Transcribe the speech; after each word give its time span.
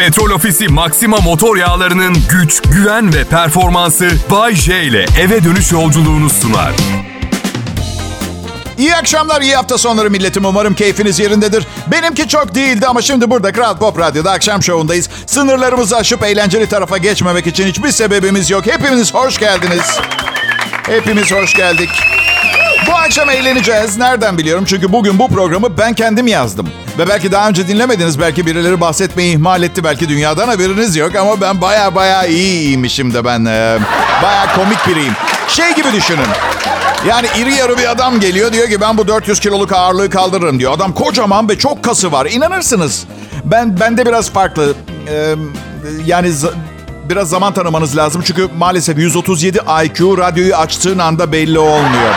Petrol 0.00 0.30
Ofisi 0.30 0.68
Maxima 0.68 1.16
motor 1.16 1.56
yağlarının 1.56 2.16
güç, 2.30 2.62
güven 2.62 3.14
ve 3.14 3.24
performansı 3.24 4.10
Bay 4.30 4.54
J 4.54 4.82
ile 4.82 5.06
eve 5.20 5.44
dönüş 5.44 5.72
yolculuğunu 5.72 6.30
sunar. 6.30 6.72
İyi 8.78 8.96
akşamlar, 8.96 9.42
iyi 9.42 9.56
hafta 9.56 9.78
sonları 9.78 10.10
milletim. 10.10 10.44
Umarım 10.44 10.74
keyfiniz 10.74 11.18
yerindedir. 11.18 11.66
Benimki 11.86 12.28
çok 12.28 12.54
değildi 12.54 12.86
ama 12.86 13.02
şimdi 13.02 13.30
burada 13.30 13.52
Kral 13.52 13.78
Pop 13.78 13.98
Radyo'da 13.98 14.32
akşam 14.32 14.62
şovundayız. 14.62 15.08
Sınırlarımızı 15.26 15.96
aşıp 15.96 16.24
eğlenceli 16.24 16.68
tarafa 16.68 16.98
geçmemek 16.98 17.46
için 17.46 17.66
hiçbir 17.66 17.90
sebebimiz 17.90 18.50
yok. 18.50 18.66
Hepiniz 18.66 19.14
hoş 19.14 19.38
geldiniz. 19.38 19.98
Hepimiz 20.86 21.32
hoş 21.32 21.54
geldik. 21.54 21.90
Bu 22.86 22.94
akşam 22.94 23.30
eğleneceğiz. 23.30 23.96
Nereden 23.96 24.38
biliyorum? 24.38 24.64
Çünkü 24.68 24.92
bugün 24.92 25.18
bu 25.18 25.28
programı 25.28 25.78
ben 25.78 25.94
kendim 25.94 26.26
yazdım. 26.26 26.68
Ve 26.98 27.08
belki 27.08 27.32
daha 27.32 27.48
önce 27.48 27.68
dinlemediniz. 27.68 28.20
Belki 28.20 28.46
birileri 28.46 28.80
bahsetmeyi 28.80 29.34
ihmal 29.34 29.62
etti. 29.62 29.84
Belki 29.84 30.08
dünyadan 30.08 30.48
haberiniz 30.48 30.96
yok. 30.96 31.16
Ama 31.16 31.40
ben 31.40 31.60
baya 31.60 31.94
baya 31.94 32.26
iyiymişim 32.26 33.14
de 33.14 33.24
ben. 33.24 33.44
E, 33.44 33.78
baya 34.22 34.54
komik 34.54 34.86
biriyim. 34.88 35.12
Şey 35.48 35.74
gibi 35.74 35.92
düşünün. 35.92 36.26
Yani 37.08 37.26
iri 37.38 37.54
yarı 37.54 37.78
bir 37.78 37.90
adam 37.90 38.20
geliyor 38.20 38.52
diyor 38.52 38.68
ki 38.68 38.80
ben 38.80 38.98
bu 38.98 39.08
400 39.08 39.40
kiloluk 39.40 39.72
ağırlığı 39.72 40.10
kaldırırım 40.10 40.58
diyor. 40.58 40.72
Adam 40.72 40.92
kocaman 40.92 41.48
ve 41.48 41.58
çok 41.58 41.82
kası 41.84 42.12
var. 42.12 42.26
İnanırsınız. 42.26 43.04
Ben 43.44 43.80
bende 43.80 44.06
biraz 44.06 44.30
farklı. 44.30 44.74
Ee, 45.08 45.34
yani 46.06 46.32
biraz 47.08 47.28
zaman 47.28 47.54
tanımanız 47.54 47.96
lazım. 47.96 48.22
Çünkü 48.26 48.48
maalesef 48.58 48.98
137 48.98 49.58
IQ 49.84 50.18
radyoyu 50.18 50.56
açtığın 50.56 50.98
anda 50.98 51.32
belli 51.32 51.58
olmuyor. 51.58 52.14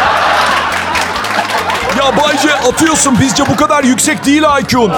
Ya 2.04 2.18
Bayce 2.24 2.56
atıyorsun 2.56 3.20
bizce 3.20 3.44
bu 3.50 3.56
kadar 3.56 3.84
yüksek 3.84 4.26
değil 4.26 4.44
IQ'un. 4.62 4.92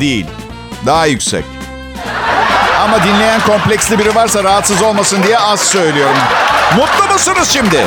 Değil. 0.00 0.26
Daha 0.86 1.06
yüksek. 1.06 1.44
Ama 2.84 3.04
dinleyen 3.04 3.40
kompleksli 3.40 3.98
biri 3.98 4.14
varsa 4.14 4.44
rahatsız 4.44 4.82
olmasın 4.82 5.22
diye 5.26 5.38
az 5.38 5.60
söylüyorum. 5.60 6.16
Mutlu 6.76 7.12
musunuz 7.12 7.48
şimdi? 7.52 7.86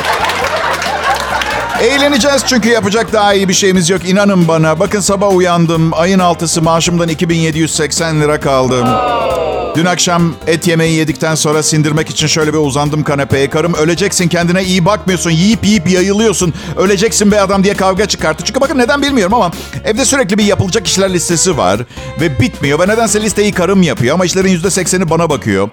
Eğleneceğiz 1.80 2.44
çünkü 2.46 2.68
yapacak 2.68 3.12
daha 3.12 3.34
iyi 3.34 3.48
bir 3.48 3.54
şeyimiz 3.54 3.90
yok. 3.90 4.08
İnanın 4.08 4.48
bana. 4.48 4.80
Bakın 4.80 5.00
sabah 5.00 5.34
uyandım. 5.34 5.90
Ayın 5.94 6.18
altısı 6.18 6.62
maaşımdan 6.62 7.08
2780 7.08 8.20
lira 8.20 8.40
kaldım. 8.40 8.88
Dün 9.74 9.84
akşam 9.84 10.34
et 10.46 10.66
yemeği 10.66 10.94
yedikten 10.96 11.34
sonra 11.34 11.62
sindirmek 11.62 12.10
için 12.10 12.26
şöyle 12.26 12.52
bir 12.52 12.58
uzandım 12.58 13.04
kanepeye. 13.04 13.50
Karım 13.50 13.74
öleceksin 13.74 14.28
kendine 14.28 14.64
iyi 14.64 14.84
bakmıyorsun. 14.84 15.30
Yiyip 15.30 15.64
yiyip 15.64 15.90
yayılıyorsun. 15.90 16.54
Öleceksin 16.76 17.32
be 17.32 17.40
adam 17.40 17.64
diye 17.64 17.74
kavga 17.74 18.06
çıkarttı. 18.06 18.44
Çünkü 18.44 18.60
bakın 18.60 18.78
neden 18.78 19.02
bilmiyorum 19.02 19.34
ama 19.34 19.50
evde 19.84 20.04
sürekli 20.04 20.38
bir 20.38 20.44
yapılacak 20.44 20.86
işler 20.86 21.12
listesi 21.12 21.56
var. 21.58 21.80
Ve 22.20 22.40
bitmiyor. 22.40 22.78
Ve 22.80 22.88
nedense 22.88 23.22
listeyi 23.22 23.52
karım 23.52 23.82
yapıyor. 23.82 24.14
Ama 24.14 24.24
işlerin 24.24 24.60
%80'i 24.60 25.10
bana 25.10 25.30
bakıyor. 25.30 25.68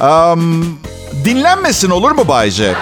Um, 0.00 0.78
dinlenmesin 1.24 1.90
olur 1.90 2.10
mu 2.10 2.28
Bayce? 2.28 2.72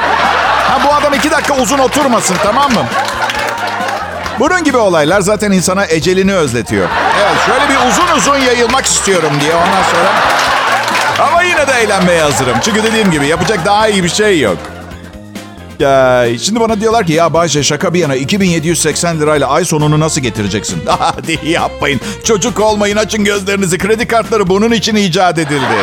Ha 0.68 0.80
bu 0.86 0.94
adam 0.94 1.14
iki 1.14 1.30
dakika 1.30 1.56
uzun 1.56 1.78
oturmasın 1.78 2.36
tamam 2.42 2.72
mı? 2.72 2.83
Bunun 4.40 4.64
gibi 4.64 4.77
olaylar 4.77 5.20
zaten 5.20 5.50
insana 5.52 5.86
ecelini 5.86 6.34
özletiyor. 6.34 6.88
Evet 7.22 7.36
şöyle 7.46 7.68
bir 7.68 7.90
uzun 7.90 8.16
uzun 8.16 8.36
yayılmak 8.46 8.86
istiyorum 8.86 9.33
diye 9.40 9.55
ondan 9.55 9.83
sonra... 9.92 10.42
Ama 11.28 11.42
yine 11.42 11.67
de 11.67 11.73
eğlenmeye 11.73 12.23
hazırım. 12.23 12.56
Çünkü 12.65 12.83
dediğim 12.83 13.11
gibi 13.11 13.27
yapacak 13.27 13.65
daha 13.65 13.89
iyi 13.89 14.05
bir 14.05 14.09
şey 14.09 14.41
yok. 14.41 14.59
Ya, 15.79 16.27
şimdi 16.42 16.61
bana 16.61 16.81
diyorlar 16.81 17.06
ki 17.06 17.12
ya 17.12 17.34
Bayce 17.34 17.62
şaka 17.62 17.95
bir 17.95 18.01
yana 18.01 18.14
2780 18.14 19.20
lirayla 19.20 19.48
ay 19.48 19.64
sonunu 19.64 20.01
nasıl 20.01 20.20
getireceksin? 20.20 20.83
Hadi 20.98 21.39
yapmayın. 21.45 22.01
Çocuk 22.25 22.61
olmayın 22.61 22.97
açın 22.97 23.25
gözlerinizi. 23.25 23.79
Kredi 23.79 24.09
kartları 24.09 24.48
bunun 24.48 24.73
için 24.73 24.97
icat 24.97 25.39
edildi. 25.39 25.77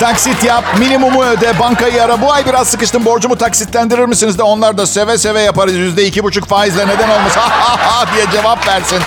Taksit 0.00 0.44
yap, 0.44 0.64
minimumu 0.78 1.24
öde, 1.24 1.58
bankayı 1.58 2.02
ara. 2.02 2.20
Bu 2.22 2.32
ay 2.32 2.46
biraz 2.46 2.68
sıkıştım, 2.68 3.04
borcumu 3.04 3.36
taksitlendirir 3.36 4.04
misiniz 4.04 4.38
de 4.38 4.42
onlar 4.42 4.78
da 4.78 4.86
seve 4.86 5.18
seve 5.18 5.40
yaparız. 5.40 5.74
Yüzde 5.74 6.06
iki 6.06 6.24
buçuk 6.24 6.48
faizle 6.48 6.86
neden 6.86 7.08
olmasın 7.08 7.42
diye 8.14 8.26
cevap 8.32 8.68
versin. 8.68 8.98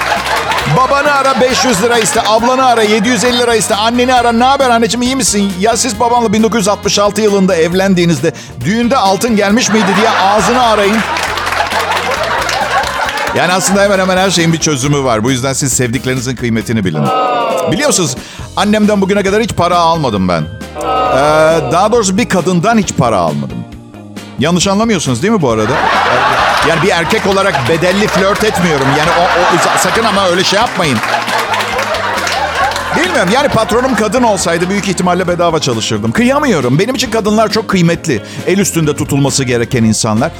Babanı 0.78 1.12
ara 1.12 1.42
500 1.42 1.84
lira 1.84 1.98
iste, 1.98 2.22
ablanı 2.28 2.66
ara 2.66 2.84
750 2.84 3.38
lira 3.38 3.56
iste, 3.56 3.76
anneni 3.76 4.14
ara 4.14 4.32
ne 4.32 4.44
haber 4.44 4.70
anneciğim 4.70 5.02
iyi 5.02 5.16
misin? 5.16 5.54
Ya 5.60 5.78
siz 5.78 6.00
babanla 6.00 6.34
1966 6.34 7.22
yılında 7.22 7.56
evlendiğinizde 7.56 8.34
düğünde 8.66 8.98
altın 8.98 9.36
gelmiş 9.36 9.70
miydi 9.70 9.88
diye 9.98 10.10
ağzını 10.10 10.64
arayın. 10.64 10.98
Yani 13.36 13.54
aslında 13.54 13.84
hemen 13.84 14.00
hemen 14.00 14.18
her 14.18 14.30
şeyin 14.30 14.54
bir 14.54 14.60
çözümü 14.60 15.04
var. 15.04 15.24
Bu 15.24 15.32
yüzden 15.32 15.54
siz 15.54 15.74
sevdiklerinizin 15.74 16.36
kıymetini 16.36 16.86
bilin. 16.86 17.04
Biliyorsunuz 17.72 18.16
annemden 18.56 19.02
bugüne 19.02 19.24
kadar 19.24 19.42
hiç 19.42 19.54
para 19.56 19.78
almadım 19.78 20.28
ben. 20.28 20.42
Ee, 20.42 21.72
daha 21.72 21.92
doğrusu 21.92 22.18
bir 22.18 22.30
kadından 22.30 22.78
hiç 22.78 22.94
para 22.98 23.18
almadım. 23.18 23.58
Yanlış 24.40 24.68
anlamıyorsunuz 24.68 25.22
değil 25.22 25.34
mi 25.34 25.42
bu 25.42 25.50
arada? 25.50 25.74
Yani 26.70 26.82
bir 26.84 26.90
erkek 26.90 27.28
olarak 27.28 27.70
bedelli 27.70 28.08
flört 28.08 28.44
etmiyorum. 28.44 28.88
Yani 28.98 29.10
o, 29.20 29.24
o 29.56 29.78
sakın 29.78 30.04
ama 30.04 30.28
öyle 30.28 30.44
şey 30.44 30.60
yapmayın. 30.60 30.98
Bilmiyorum 32.98 33.30
yani 33.34 33.48
patronum 33.50 33.96
kadın 33.96 34.24
olsaydı 34.24 34.70
büyük 34.70 34.88
ihtimalle 34.88 35.28
bedava 35.28 35.60
çalışırdım. 35.60 36.12
Kıyamıyorum. 36.12 36.80
Benim 36.80 36.96
için 36.96 37.12
kadınlar 37.12 37.52
çok 37.52 37.68
kıymetli. 37.68 38.24
El 38.48 38.58
üstünde 38.58 38.96
tutulması 38.96 39.44
gereken 39.44 39.84
insanlar. 39.84 40.32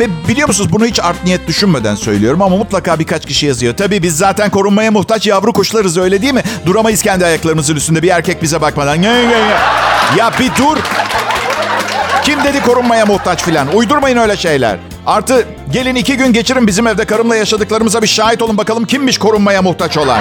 Ve 0.00 0.28
biliyor 0.28 0.48
musunuz 0.48 0.72
bunu 0.72 0.86
hiç 0.86 1.00
art 1.00 1.24
niyet 1.24 1.48
düşünmeden 1.48 1.94
söylüyorum 1.94 2.42
ama 2.42 2.56
mutlaka 2.56 2.98
birkaç 2.98 3.26
kişi 3.26 3.46
yazıyor. 3.46 3.76
Tabii 3.76 4.02
biz 4.02 4.16
zaten 4.16 4.50
korunmaya 4.50 4.90
muhtaç 4.90 5.26
yavru 5.26 5.52
kuşlarız 5.52 5.96
öyle 5.98 6.22
değil 6.22 6.34
mi? 6.34 6.42
Duramayız 6.66 7.02
kendi 7.02 7.26
ayaklarımızın 7.26 7.76
üstünde 7.76 8.02
bir 8.02 8.08
erkek 8.08 8.42
bize 8.42 8.60
bakmadan. 8.60 9.02
Ya 10.16 10.32
bir 10.40 10.50
dur. 10.58 10.78
Kim 12.28 12.44
dedi 12.44 12.62
korunmaya 12.62 13.06
muhtaç 13.06 13.42
filan? 13.42 13.68
Uydurmayın 13.74 14.16
öyle 14.16 14.36
şeyler. 14.36 14.78
Artı 15.06 15.46
gelin 15.70 15.94
iki 15.94 16.16
gün 16.16 16.32
geçirin 16.32 16.66
bizim 16.66 16.86
evde 16.86 17.04
karımla 17.04 17.36
yaşadıklarımıza 17.36 18.02
bir 18.02 18.06
şahit 18.06 18.42
olun 18.42 18.58
bakalım 18.58 18.84
kimmiş 18.84 19.18
korunmaya 19.18 19.62
muhtaç 19.62 19.96
olan. 19.96 20.20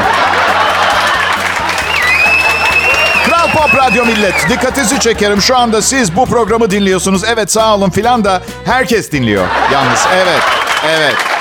Kral 3.26 3.52
Pop 3.52 3.76
Radyo 3.76 4.06
Millet. 4.06 4.50
Dikkatinizi 4.50 5.00
çekerim. 5.00 5.42
Şu 5.42 5.58
anda 5.58 5.82
siz 5.82 6.16
bu 6.16 6.26
programı 6.26 6.72
dinliyorsunuz. 6.72 7.24
Evet 7.24 7.52
sağ 7.52 7.76
olun 7.76 7.90
filan 7.90 8.24
da 8.24 8.42
herkes 8.66 9.12
dinliyor. 9.12 9.46
Yalnız 9.74 10.06
evet, 10.16 10.42
evet. 10.90 11.37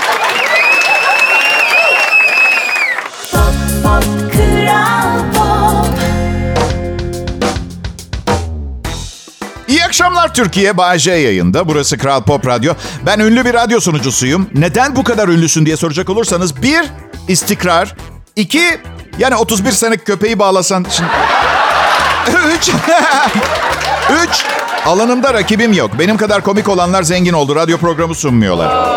İyi 9.68 9.84
akşamlar 9.84 10.34
Türkiye. 10.34 10.72
J 10.96 11.10
yayında. 11.10 11.68
Burası 11.68 11.98
Kral 11.98 12.22
Pop 12.22 12.46
Radyo. 12.46 12.74
Ben 13.06 13.18
ünlü 13.18 13.44
bir 13.44 13.54
radyo 13.54 13.80
sunucusuyum. 13.80 14.50
Neden 14.54 14.96
bu 14.96 15.04
kadar 15.04 15.28
ünlüsün 15.28 15.66
diye 15.66 15.76
soracak 15.76 16.10
olursanız. 16.10 16.62
Bir, 16.62 16.84
istikrar. 17.28 17.96
İki, 18.36 18.80
yani 19.18 19.36
31 19.36 19.72
senelik 19.72 20.06
köpeği 20.06 20.38
bağlasan... 20.38 20.86
Şimdi... 20.90 21.08
Üç, 22.56 22.68
üç, 24.22 24.44
alanımda 24.86 25.34
rakibim 25.34 25.72
yok. 25.72 25.90
Benim 25.98 26.16
kadar 26.16 26.42
komik 26.42 26.68
olanlar 26.68 27.02
zengin 27.02 27.32
oldu. 27.32 27.56
Radyo 27.56 27.78
programı 27.78 28.14
sunmuyorlar. 28.14 28.96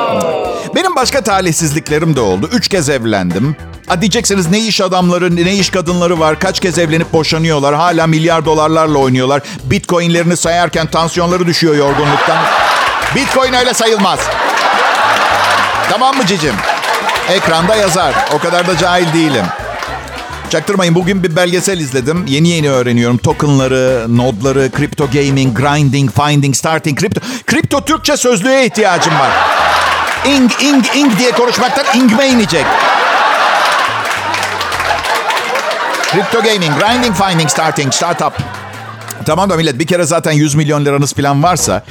Benim 0.75 0.95
başka 0.95 1.21
talihsizliklerim 1.21 2.15
de 2.15 2.21
oldu. 2.21 2.49
Üç 2.53 2.67
kez 2.67 2.89
evlendim. 2.89 3.55
Ha 3.89 4.01
diyeceksiniz 4.01 4.51
ne 4.51 4.59
iş 4.59 4.81
adamları, 4.81 5.35
ne 5.35 5.55
iş 5.55 5.69
kadınları 5.69 6.19
var. 6.19 6.39
Kaç 6.39 6.59
kez 6.59 6.77
evlenip 6.77 7.13
boşanıyorlar. 7.13 7.75
Hala 7.75 8.07
milyar 8.07 8.45
dolarlarla 8.45 8.97
oynuyorlar. 8.97 9.41
Bitcoinlerini 9.63 10.37
sayarken 10.37 10.87
tansiyonları 10.87 11.47
düşüyor 11.47 11.75
yorgunluktan. 11.75 12.37
Bitcoin 13.15 13.53
öyle 13.53 13.73
sayılmaz. 13.73 14.19
Tamam 15.89 16.17
mı 16.17 16.25
cicim? 16.25 16.53
Ekranda 17.29 17.75
yazar. 17.75 18.13
O 18.33 18.39
kadar 18.39 18.67
da 18.67 18.77
cahil 18.77 19.13
değilim. 19.13 19.45
Çaktırmayın 20.49 20.95
bugün 20.95 21.23
bir 21.23 21.35
belgesel 21.35 21.79
izledim. 21.79 22.25
Yeni 22.27 22.47
yeni 22.47 22.69
öğreniyorum. 22.69 23.17
Tokenları, 23.17 24.05
nodları, 24.17 24.69
crypto 24.77 25.07
gaming, 25.13 25.57
grinding, 25.59 26.11
finding, 26.11 26.55
starting, 26.55 26.99
kripto. 26.99 27.21
Kripto 27.47 27.85
Türkçe 27.85 28.17
sözlüğe 28.17 28.65
ihtiyacım 28.65 29.13
var. 29.13 29.31
Ing, 30.25 30.51
ing, 30.61 30.85
ing 30.95 31.19
diye 31.19 31.31
konuşmaktan 31.31 31.85
ingme 31.99 32.27
inecek. 32.27 32.65
Crypto 36.11 36.41
gaming, 36.41 36.71
grinding, 36.79 37.15
finding, 37.15 37.49
starting, 37.49 37.93
startup. 37.93 38.33
Tamam 39.25 39.49
da 39.49 39.55
millet 39.57 39.79
bir 39.79 39.87
kere 39.87 40.03
zaten 40.03 40.31
100 40.31 40.55
milyon 40.55 40.85
liranız 40.85 41.13
falan 41.13 41.43
varsa 41.43 41.83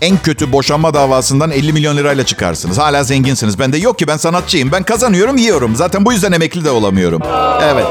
en 0.00 0.18
kötü 0.18 0.52
boşanma 0.52 0.94
davasından 0.94 1.50
50 1.50 1.72
milyon 1.72 1.96
lirayla 1.96 2.26
çıkarsınız. 2.26 2.78
Hala 2.78 3.02
zenginsiniz. 3.02 3.58
Ben 3.58 3.72
de 3.72 3.78
yok 3.78 3.98
ki 3.98 4.06
ben 4.06 4.16
sanatçıyım. 4.16 4.72
Ben 4.72 4.82
kazanıyorum, 4.82 5.36
yiyorum. 5.36 5.76
Zaten 5.76 6.04
bu 6.04 6.12
yüzden 6.12 6.32
emekli 6.32 6.64
de 6.64 6.70
olamıyorum. 6.70 7.22
Evet. 7.62 7.86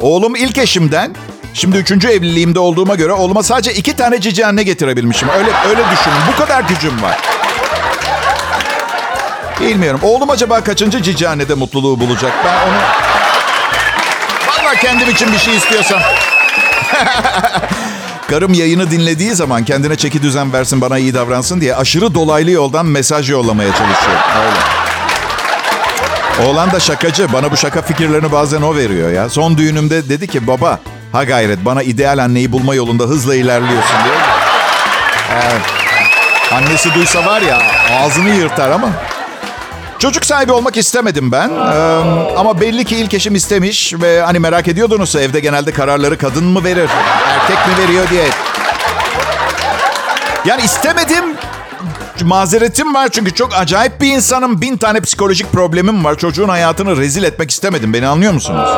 Oğlum 0.00 0.36
ilk 0.36 0.58
eşimden 0.58 1.16
Şimdi 1.54 1.76
üçüncü 1.76 2.08
evliliğimde 2.08 2.58
olduğuma 2.58 2.94
göre 2.94 3.12
oğluma 3.12 3.42
sadece 3.42 3.74
iki 3.74 3.96
tane 3.96 4.20
cici 4.20 4.46
anne 4.46 4.62
getirebilmişim. 4.62 5.28
Öyle 5.28 5.50
öyle 5.68 5.82
düşünün. 5.92 6.18
Bu 6.32 6.36
kadar 6.38 6.62
gücüm 6.62 7.02
var. 7.02 7.18
Bilmiyorum. 9.60 10.00
Oğlum 10.02 10.30
acaba 10.30 10.64
kaçıncı 10.64 11.02
cici 11.02 11.28
annede 11.28 11.54
mutluluğu 11.54 12.00
bulacak? 12.00 12.32
Ben 12.44 12.68
onu... 12.68 13.05
Kendim 14.82 15.10
için 15.10 15.32
bir 15.32 15.38
şey 15.38 15.56
istiyorsam. 15.56 16.00
Karım 18.30 18.54
yayını 18.54 18.90
dinlediği 18.90 19.34
zaman 19.34 19.64
kendine 19.64 19.96
çeki 19.96 20.22
düzen 20.22 20.52
versin 20.52 20.80
bana 20.80 20.98
iyi 20.98 21.14
davransın 21.14 21.60
diye 21.60 21.76
aşırı 21.76 22.14
dolaylı 22.14 22.50
yoldan 22.50 22.86
mesaj 22.86 23.30
yollamaya 23.30 23.70
çalışıyor. 23.70 24.16
Öyle. 24.44 24.56
Oğlan 26.48 26.70
da 26.70 26.80
şakacı. 26.80 27.32
Bana 27.32 27.52
bu 27.52 27.56
şaka 27.56 27.82
fikirlerini 27.82 28.32
bazen 28.32 28.62
o 28.62 28.76
veriyor 28.76 29.12
ya. 29.12 29.28
Son 29.28 29.58
düğünümde 29.58 30.08
dedi 30.08 30.26
ki 30.26 30.46
baba 30.46 30.78
ha 31.12 31.24
gayret 31.24 31.64
bana 31.64 31.82
ideal 31.82 32.18
anneyi 32.18 32.52
bulma 32.52 32.74
yolunda 32.74 33.04
hızla 33.04 33.34
ilerliyorsun 33.34 33.96
diyor. 34.04 34.16
Evet. 35.32 35.62
Annesi 36.52 36.94
duysa 36.94 37.26
var 37.26 37.40
ya 37.40 37.58
ağzını 38.00 38.28
yırtar 38.28 38.70
ama. 38.70 38.88
Çocuk 39.98 40.26
sahibi 40.26 40.52
olmak 40.52 40.76
istemedim 40.76 41.32
ben. 41.32 41.48
Ee, 41.48 41.72
ama 42.36 42.60
belli 42.60 42.84
ki 42.84 42.96
ilk 42.96 43.14
eşim 43.14 43.34
istemiş 43.34 43.94
ve 43.94 44.20
hani 44.20 44.38
merak 44.38 44.68
ediyordunuz 44.68 45.16
evde 45.16 45.40
genelde 45.40 45.72
kararları 45.72 46.18
kadın 46.18 46.44
mı 46.44 46.64
verir, 46.64 46.90
erkek 47.28 47.58
mi 47.68 47.84
veriyor 47.84 48.10
diye. 48.10 48.24
Yani 50.46 50.62
istemedim. 50.62 51.24
Mazeretim 52.24 52.94
var 52.94 53.08
çünkü 53.08 53.34
çok 53.34 53.54
acayip 53.54 54.00
bir 54.00 54.12
insanım. 54.12 54.60
Bin 54.60 54.76
tane 54.76 55.00
psikolojik 55.00 55.52
problemim 55.52 56.04
var. 56.04 56.18
Çocuğun 56.18 56.48
hayatını 56.48 56.96
rezil 56.96 57.22
etmek 57.22 57.50
istemedim. 57.50 57.94
Beni 57.94 58.06
anlıyor 58.06 58.32
musunuz? 58.32 58.68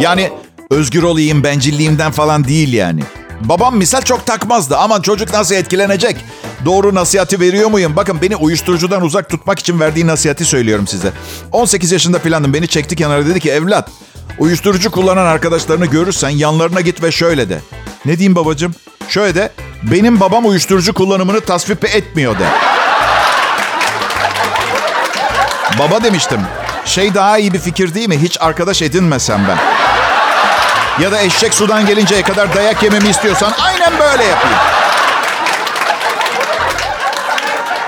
Yani 0.00 0.30
özgür 0.70 1.02
olayım, 1.02 1.44
bencilliğimden 1.44 2.12
falan 2.12 2.44
değil 2.44 2.72
yani. 2.72 3.02
Babam 3.40 3.76
misal 3.76 4.00
çok 4.02 4.26
takmazdı. 4.26 4.76
Aman 4.76 5.02
çocuk 5.02 5.32
nasıl 5.32 5.54
etkilenecek? 5.54 6.16
Doğru 6.64 6.94
nasihati 6.94 7.40
veriyor 7.40 7.70
muyum? 7.70 7.96
Bakın 7.96 8.18
beni 8.22 8.36
uyuşturucudan 8.36 9.02
uzak 9.02 9.30
tutmak 9.30 9.58
için 9.58 9.80
verdiği 9.80 10.06
nasihati 10.06 10.44
söylüyorum 10.44 10.86
size. 10.86 11.12
18 11.52 11.92
yaşında 11.92 12.18
filandım. 12.18 12.54
Beni 12.54 12.68
çekti 12.68 12.96
kenara 12.96 13.26
dedi 13.26 13.40
ki 13.40 13.50
evlat 13.50 13.90
uyuşturucu 14.38 14.90
kullanan 14.90 15.26
arkadaşlarını 15.26 15.86
görürsen 15.86 16.28
yanlarına 16.28 16.80
git 16.80 17.02
ve 17.02 17.12
şöyle 17.12 17.48
de. 17.48 17.60
Ne 18.04 18.18
diyeyim 18.18 18.36
babacığım? 18.36 18.74
Şöyle 19.08 19.34
de 19.34 19.52
benim 19.82 20.20
babam 20.20 20.46
uyuşturucu 20.46 20.94
kullanımını 20.94 21.40
tasvip 21.40 21.84
etmiyor 21.84 22.38
de. 22.38 22.46
Baba 25.78 26.04
demiştim. 26.04 26.40
Şey 26.84 27.14
daha 27.14 27.38
iyi 27.38 27.52
bir 27.52 27.58
fikir 27.58 27.94
değil 27.94 28.08
mi? 28.08 28.18
Hiç 28.22 28.36
arkadaş 28.40 28.82
edinmesem 28.82 29.44
ben. 29.48 29.77
Ya 31.00 31.12
da 31.12 31.20
eşek 31.20 31.54
sudan 31.54 31.86
gelinceye 31.86 32.22
kadar 32.22 32.54
dayak 32.54 32.82
yememi 32.82 33.08
istiyorsan 33.08 33.52
aynen 33.58 33.92
böyle 33.92 34.24
yapayım. 34.24 34.58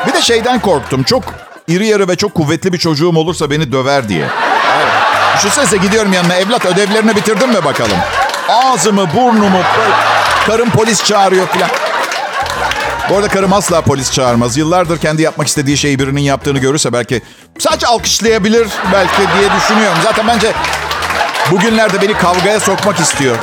Bir 0.06 0.12
de 0.12 0.22
şeyden 0.22 0.60
korktum. 0.60 1.02
Çok 1.02 1.22
iri 1.68 1.86
yarı 1.86 2.08
ve 2.08 2.16
çok 2.16 2.34
kuvvetli 2.34 2.72
bir 2.72 2.78
çocuğum 2.78 3.16
olursa 3.16 3.50
beni 3.50 3.72
döver 3.72 4.08
diye. 4.08 4.24
Evet. 4.76 4.92
Düşünsenize 5.36 5.76
gidiyorum 5.76 6.12
yanına. 6.12 6.34
Evlat 6.34 6.66
ödevlerini 6.66 7.16
bitirdin 7.16 7.48
mi 7.48 7.64
bakalım? 7.64 7.98
Ağzımı, 8.48 9.14
burnumu, 9.14 9.60
karım 10.46 10.70
polis 10.70 11.04
çağırıyor 11.04 11.46
falan. 11.46 11.68
Bu 13.10 13.16
arada 13.16 13.28
karım 13.28 13.52
asla 13.52 13.80
polis 13.80 14.12
çağırmaz. 14.12 14.56
Yıllardır 14.56 14.98
kendi 14.98 15.22
yapmak 15.22 15.46
istediği 15.46 15.76
şeyi 15.76 15.98
birinin 15.98 16.20
yaptığını 16.20 16.58
görürse 16.58 16.92
belki 16.92 17.22
sadece 17.58 17.86
alkışlayabilir 17.86 18.68
belki 18.92 19.18
diye 19.18 19.50
düşünüyorum. 19.60 19.98
Zaten 20.04 20.28
bence 20.28 20.52
bugünlerde 21.50 22.02
beni 22.02 22.12
kavgaya 22.12 22.60
sokmak 22.60 23.00
istiyor. 23.00 23.36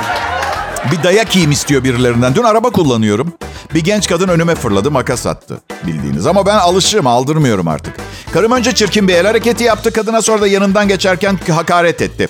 Bir 0.92 1.04
dayak 1.04 1.36
yiyeyim 1.36 1.52
istiyor 1.52 1.84
birilerinden. 1.84 2.36
Dün 2.36 2.44
araba 2.44 2.70
kullanıyorum. 2.70 3.34
Bir 3.74 3.84
genç 3.84 4.10
kadın 4.10 4.28
önüme 4.28 4.56
fırladı, 4.56 4.92
makas 4.92 5.26
attı 5.26 5.62
bildiğiniz. 5.84 6.28
Ama 6.28 6.46
ben 6.46 6.56
alışığım, 6.56 7.08
aldırmıyorum 7.08 7.68
artık. 7.68 7.94
Karım 8.34 8.52
önce 8.52 8.76
çirkin 8.76 9.08
bir 9.08 9.14
el 9.14 9.26
hareketi 9.28 9.64
yaptı. 9.64 9.94
Kadına 9.94 10.22
sonra 10.22 10.42
da 10.42 10.48
yanından 10.48 10.88
geçerken 10.88 11.40
hakaret 11.56 12.02
etti. 12.02 12.28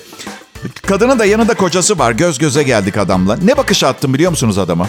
Kadının 0.86 1.18
da 1.18 1.24
yanında 1.24 1.54
kocası 1.54 1.98
var. 1.98 2.12
Göz 2.12 2.38
göze 2.38 2.62
geldik 2.62 2.96
adamla. 2.96 3.36
Ne 3.42 3.56
bakış 3.56 3.84
attım 3.84 4.14
biliyor 4.14 4.30
musunuz 4.30 4.58
adama? 4.58 4.86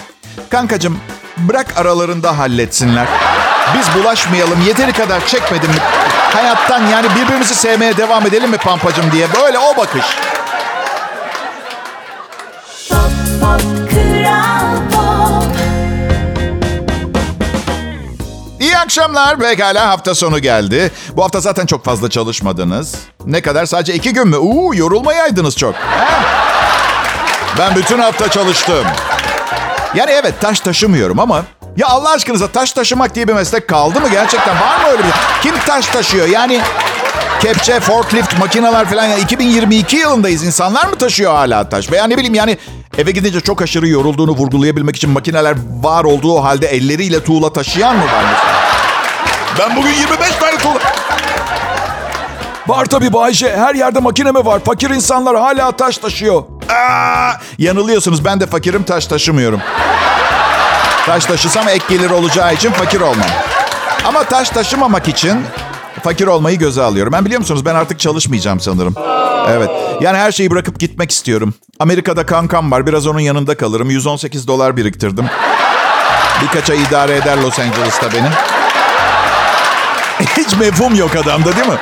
Kankacım 0.49 0.99
bırak 1.37 1.67
aralarında 1.77 2.37
halletsinler. 2.37 3.07
Biz 3.77 4.01
bulaşmayalım. 4.01 4.61
Yeteri 4.67 4.93
kadar 4.93 5.27
çekmedim 5.27 5.69
mi? 5.69 5.79
Hayattan 6.33 6.87
yani 6.87 7.07
birbirimizi 7.15 7.55
sevmeye 7.55 7.97
devam 7.97 8.25
edelim 8.27 8.49
mi 8.49 8.57
pampacım 8.57 9.11
diye. 9.11 9.27
Böyle 9.43 9.59
o 9.59 9.77
bakış. 9.77 10.05
Akşamlar. 18.89 19.39
Pekala 19.39 19.89
hafta 19.89 20.15
sonu 20.15 20.39
geldi. 20.39 20.91
Bu 21.13 21.23
hafta 21.23 21.39
zaten 21.39 21.65
çok 21.65 21.85
fazla 21.85 22.09
çalışmadınız. 22.09 22.95
Ne 23.25 23.41
kadar? 23.41 23.65
Sadece 23.65 23.93
iki 23.93 24.13
gün 24.13 24.27
mü? 24.27 24.37
Uuu 24.37 24.75
yorulmayaydınız 24.75 25.57
çok. 25.57 25.75
Ben 27.59 27.75
bütün 27.75 27.99
hafta 27.99 28.31
çalıştım. 28.31 28.85
Yani 29.95 30.11
evet 30.11 30.41
taş 30.41 30.59
taşımıyorum 30.59 31.19
ama... 31.19 31.43
Ya 31.77 31.87
Allah 31.87 32.11
aşkınıza 32.11 32.47
taş 32.47 32.71
taşımak 32.71 33.15
diye 33.15 33.27
bir 33.27 33.33
meslek 33.33 33.67
kaldı 33.67 34.01
mı? 34.01 34.09
Gerçekten 34.11 34.55
var 34.55 34.81
mı 34.81 34.87
öyle 34.91 35.03
bir 35.03 35.13
Kim 35.41 35.59
taş 35.67 35.85
taşıyor? 35.87 36.27
Yani 36.27 36.61
kepçe, 37.41 37.79
forklift, 37.79 38.39
makineler 38.39 38.85
falan. 38.89 39.05
Ya 39.05 39.17
2022 39.17 39.95
yılındayız. 39.95 40.43
İnsanlar 40.43 40.85
mı 40.85 40.95
taşıyor 40.95 41.31
hala 41.35 41.69
taş? 41.69 41.91
Veya 41.91 42.07
ne 42.07 42.17
bileyim 42.17 42.35
yani 42.35 42.57
eve 42.97 43.11
gidince 43.11 43.41
çok 43.41 43.61
aşırı 43.61 43.87
yorulduğunu 43.87 44.31
vurgulayabilmek 44.31 44.95
için 44.95 45.09
makineler 45.09 45.55
var 45.81 46.03
olduğu 46.03 46.43
halde 46.43 46.67
elleriyle 46.67 47.23
tuğla 47.23 47.53
taşıyan 47.53 47.95
mı 47.95 48.03
var 48.03 48.23
mesela? 48.31 48.58
Ben 49.59 49.75
bugün 49.75 49.89
25 49.89 50.35
tane 50.35 50.57
tuğla... 50.57 50.79
Var 52.67 52.85
tabii 52.85 53.13
Bayce. 53.13 53.57
Her 53.57 53.75
yerde 53.75 53.99
makine 53.99 54.31
mi 54.31 54.45
var? 54.45 54.59
Fakir 54.59 54.89
insanlar 54.89 55.35
hala 55.37 55.71
taş 55.71 55.97
taşıyor. 55.97 56.43
Aa, 56.69 57.31
yanılıyorsunuz. 57.57 58.25
Ben 58.25 58.39
de 58.39 58.47
fakirim 58.47 58.83
taş 58.83 59.07
taşımıyorum. 59.07 59.61
Taş 61.05 61.25
taşısam 61.25 61.67
ek 61.67 61.85
gelir 61.89 62.09
olacağı 62.09 62.53
için 62.53 62.71
fakir 62.71 63.01
olmam. 63.01 63.27
Ama 64.05 64.23
taş 64.23 64.49
taşımamak 64.49 65.07
için 65.07 65.41
fakir 66.03 66.27
olmayı 66.27 66.57
göze 66.57 66.81
alıyorum. 66.81 67.13
Ben 67.13 67.25
biliyor 67.25 67.39
musunuz 67.39 67.65
ben 67.65 67.75
artık 67.75 67.99
çalışmayacağım 67.99 68.59
sanırım. 68.59 68.95
Evet. 69.49 69.69
Yani 70.01 70.17
her 70.17 70.31
şeyi 70.31 70.51
bırakıp 70.51 70.79
gitmek 70.79 71.11
istiyorum. 71.11 71.53
Amerika'da 71.79 72.25
kankam 72.25 72.71
var. 72.71 72.87
Biraz 72.87 73.07
onun 73.07 73.19
yanında 73.19 73.57
kalırım. 73.57 73.89
118 73.89 74.47
dolar 74.47 74.77
biriktirdim. 74.77 75.25
Birkaç 76.41 76.69
ay 76.69 76.83
idare 76.83 77.15
eder 77.15 77.37
Los 77.37 77.59
Angeles'ta 77.59 78.13
beni. 78.13 78.29
Hiç 80.37 80.55
mefhum 80.59 80.95
yok 80.95 81.15
adamda 81.15 81.55
değil 81.55 81.67
mi? 81.67 81.77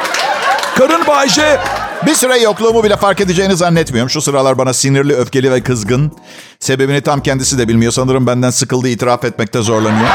Karın 0.77 1.07
Bayşe. 1.07 1.59
Bir 2.05 2.15
süre 2.15 2.37
yokluğumu 2.39 2.83
bile 2.83 2.97
fark 2.97 3.21
edeceğini 3.21 3.55
zannetmiyorum. 3.55 4.09
Şu 4.09 4.21
sıralar 4.21 4.57
bana 4.57 4.73
sinirli, 4.73 5.15
öfkeli 5.15 5.51
ve 5.51 5.63
kızgın. 5.63 6.11
Sebebini 6.59 7.01
tam 7.01 7.21
kendisi 7.21 7.57
de 7.57 7.67
bilmiyor. 7.67 7.91
Sanırım 7.91 8.27
benden 8.27 8.49
sıkıldı, 8.49 8.87
itiraf 8.87 9.25
etmekte 9.25 9.61
zorlanıyor. 9.61 10.09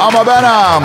Ama 0.00 0.26
ben 0.26 0.42
am, 0.42 0.84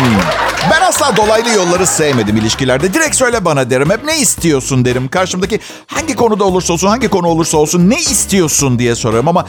ben 0.72 0.82
asla 0.82 1.18
dolaylı 1.18 1.50
yolları 1.50 1.88
sevmedim 1.88 2.38
ilişkilerde. 2.38 2.94
Direkt 2.94 3.16
söyle 3.16 3.46
bana 3.46 3.70
derim. 3.70 3.90
Hep 3.90 4.04
ne 4.04 4.18
istiyorsun 4.20 4.86
derim. 4.86 5.08
Karşımdaki 5.08 5.60
hangi 5.88 6.16
konuda 6.16 6.44
olursa 6.44 6.74
olsun, 6.74 6.88
hangi 6.88 7.08
konu 7.08 7.28
olursa 7.28 7.58
olsun 7.58 7.90
ne 7.90 8.00
istiyorsun 8.00 8.80
diye 8.80 8.96
sorarım. 8.96 9.28
Ama 9.28 9.46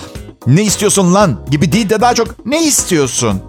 ne 0.46 0.62
istiyorsun 0.62 1.14
lan 1.14 1.40
gibi 1.50 1.72
değil 1.72 1.90
de 1.90 2.00
daha 2.00 2.14
çok 2.14 2.46
ne 2.46 2.62
istiyorsun 2.64 3.42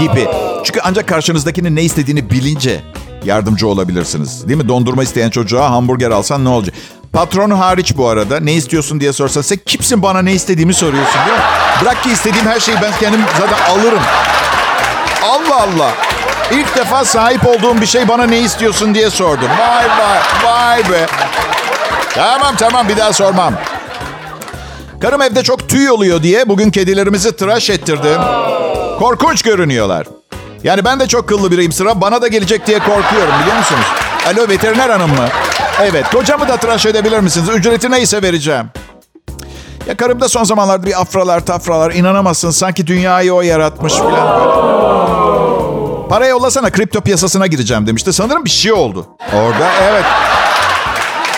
gibi. 0.00 0.28
Çünkü 0.64 0.80
ancak 0.84 1.08
karşınızdakinin 1.08 1.76
ne 1.76 1.82
istediğini 1.82 2.30
bilince 2.30 2.80
yardımcı 3.24 3.68
olabilirsiniz. 3.68 4.48
Değil 4.48 4.58
mi? 4.60 4.68
Dondurma 4.68 5.02
isteyen 5.02 5.30
çocuğa 5.30 5.70
hamburger 5.70 6.10
alsan 6.10 6.44
ne 6.44 6.48
olacak? 6.48 6.74
Patron 7.12 7.50
hariç 7.50 7.96
bu 7.96 8.08
arada 8.08 8.40
ne 8.40 8.52
istiyorsun 8.52 9.00
diye 9.00 9.12
sorsa 9.12 9.42
sen 9.42 9.58
kimsin 9.66 10.02
bana 10.02 10.22
ne 10.22 10.32
istediğimi 10.32 10.74
soruyorsun 10.74 11.20
değil 11.26 11.36
mi? 11.38 11.44
Bırak 11.82 12.02
ki 12.02 12.10
istediğim 12.10 12.46
her 12.46 12.60
şeyi 12.60 12.76
ben 12.82 12.92
kendim 13.00 13.20
zaten 13.40 13.74
alırım. 13.74 14.02
Allah 15.22 15.62
Allah. 15.62 15.92
İlk 16.52 16.76
defa 16.76 17.04
sahip 17.04 17.46
olduğum 17.46 17.80
bir 17.80 17.86
şey 17.86 18.08
bana 18.08 18.24
ne 18.26 18.38
istiyorsun 18.38 18.94
diye 18.94 19.10
sordum. 19.10 19.48
Vay 19.58 19.84
vay 19.98 20.20
vay 20.44 20.90
be. 20.90 21.06
Tamam 22.14 22.54
tamam 22.58 22.88
bir 22.88 22.96
daha 22.96 23.12
sormam. 23.12 23.54
Karım 25.00 25.22
evde 25.22 25.42
çok 25.42 25.68
tüy 25.68 25.90
oluyor 25.90 26.22
diye 26.22 26.48
bugün 26.48 26.70
kedilerimizi 26.70 27.36
tıraş 27.36 27.70
ettirdim. 27.70 28.20
Korkunç 28.98 29.42
görünüyorlar. 29.42 30.06
Yani 30.64 30.84
ben 30.84 31.00
de 31.00 31.06
çok 31.08 31.28
kıllı 31.28 31.50
biriyim 31.50 31.72
sıra 31.72 32.00
bana 32.00 32.22
da 32.22 32.28
gelecek 32.28 32.66
diye 32.66 32.78
korkuyorum 32.78 33.34
biliyor 33.42 33.56
musunuz? 33.56 33.84
Alo 34.26 34.48
veteriner 34.48 34.90
hanım 34.90 35.10
mı? 35.10 35.28
Evet 35.80 36.10
kocamı 36.10 36.48
da 36.48 36.56
tıraş 36.56 36.86
edebilir 36.86 37.20
misiniz? 37.20 37.48
Ücreti 37.48 37.90
neyse 37.90 38.22
vereceğim. 38.22 38.66
Ya 39.88 39.96
karımda 39.96 40.28
son 40.28 40.44
zamanlarda 40.44 40.86
bir 40.86 41.00
afralar 41.00 41.46
tafralar 41.46 41.92
inanamazsın 41.92 42.50
sanki 42.50 42.86
dünyayı 42.86 43.34
o 43.34 43.42
yaratmış 43.42 43.92
falan 43.92 44.40
böyle. 44.40 44.54
Para 46.08 46.26
yollasana 46.26 46.70
kripto 46.70 47.00
piyasasına 47.00 47.46
gireceğim 47.46 47.86
demişti. 47.86 48.12
Sanırım 48.12 48.44
bir 48.44 48.50
şey 48.50 48.72
oldu. 48.72 49.06
Orada 49.32 49.70
evet. 49.82 50.04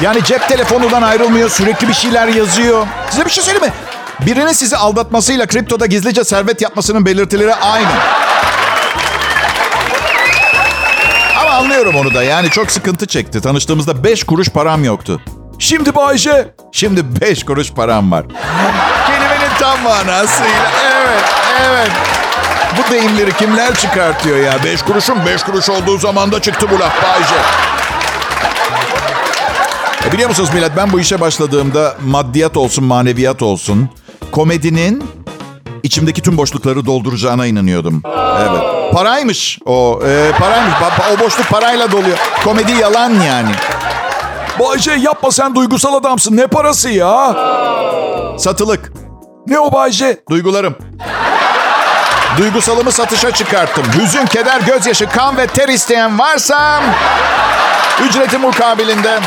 Yani 0.01 0.25
cep 0.25 0.49
telefonundan 0.49 1.03
ayrılmıyor 1.03 1.49
sürekli 1.51 1.89
bir 1.89 1.95
şeyler 1.95 2.27
yazıyor. 2.27 2.87
Size 3.11 3.25
bir 3.25 3.31
şey 3.31 3.45
söyleyeyim 3.45 3.67
mi? 3.67 3.73
Birinin 4.27 4.53
sizi 4.53 4.77
aldatmasıyla 4.77 5.47
kriptoda 5.47 5.87
gizlice 5.87 6.25
servet 6.25 6.63
yapmasının 6.63 7.07
belirtileri 7.07 7.55
aynı. 7.55 7.89
Anlıyorum 11.57 11.97
onu 11.97 12.15
da. 12.15 12.23
Yani 12.23 12.51
çok 12.51 12.71
sıkıntı 12.71 13.07
çekti. 13.07 13.41
Tanıştığımızda 13.41 14.05
5 14.05 14.25
kuruş 14.25 14.49
param 14.49 14.85
yoktu. 14.85 15.21
Şimdi 15.59 15.95
Bayce. 15.95 16.55
Şimdi 16.73 17.21
beş 17.21 17.45
kuruş 17.45 17.73
param 17.73 18.13
var. 18.13 18.27
Kelimenin 19.07 19.55
tam 19.61 19.83
manasıyla. 19.83 20.71
Evet, 20.85 21.25
evet. 21.69 21.91
Bu 22.79 22.93
deyimleri 22.93 23.33
kimler 23.37 23.75
çıkartıyor 23.75 24.37
ya? 24.39 24.65
Beş 24.65 24.83
kuruşun 24.83 25.27
beş 25.27 25.43
kuruş 25.43 25.71
olduğu 25.71 25.99
zaman 25.99 26.33
da 26.33 26.43
çıktı 26.43 26.67
bu 26.71 26.81
laf 26.81 27.03
Bayce. 27.03 27.35
E 30.09 30.13
biliyor 30.13 30.29
musunuz 30.29 30.51
millet 30.55 30.77
ben 30.77 30.93
bu 30.93 31.01
işe 31.01 31.21
başladığımda 31.21 31.97
maddiyat 32.07 32.57
olsun 32.57 32.85
maneviyat 32.85 33.43
olsun 33.43 33.89
komedinin 34.33 35.05
içimdeki 35.87 36.23
tüm 36.23 36.37
boşlukları 36.37 36.87
dolduracağına 36.87 37.47
inanıyordum. 37.47 38.03
Evet. 38.41 38.93
Paraymış 38.93 39.59
o. 39.67 40.01
E, 40.07 40.33
paraymış. 40.39 40.75
O 41.17 41.25
boşluk 41.25 41.49
parayla 41.49 41.93
doluyor. 41.93 42.19
Komedi 42.45 42.73
yalan 42.73 43.11
yani. 43.11 43.51
Bayce 44.61 44.93
yapma 44.93 45.31
sen 45.31 45.55
duygusal 45.55 45.95
adamsın. 45.95 46.37
Ne 46.37 46.47
parası 46.47 46.91
ya? 46.91 47.37
Satılık. 48.39 48.93
Ne 49.47 49.59
o 49.59 49.73
Bayce? 49.73 50.21
Duygularım. 50.31 50.77
Duygusalımı 52.39 52.93
satışa 52.93 53.31
çıkarttım. 53.31 53.85
Hüzün, 53.99 54.27
keder, 54.27 54.61
gözyaşı, 54.61 55.09
kan 55.09 55.37
ve 55.37 55.47
ter 55.47 55.69
isteyen 55.69 56.19
varsa 56.19 56.83
ücreti 58.09 58.39
mukabilinde. 58.39 59.21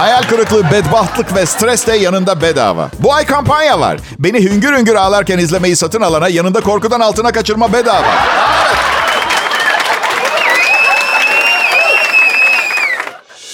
Hayal 0.00 0.22
kırıklığı, 0.22 0.70
bedbahtlık 0.70 1.34
ve 1.34 1.46
stres 1.46 1.86
de 1.86 1.96
yanında 1.96 2.40
bedava. 2.42 2.90
Bu 2.98 3.14
ay 3.14 3.26
kampanya 3.26 3.80
var. 3.80 3.98
Beni 4.18 4.44
hüngür 4.44 4.76
hüngür 4.76 4.94
ağlarken 4.94 5.38
izlemeyi 5.38 5.76
satın 5.76 6.00
alana 6.00 6.28
yanında 6.28 6.60
korkudan 6.60 7.00
altına 7.00 7.32
kaçırma 7.32 7.72
bedava. 7.72 8.14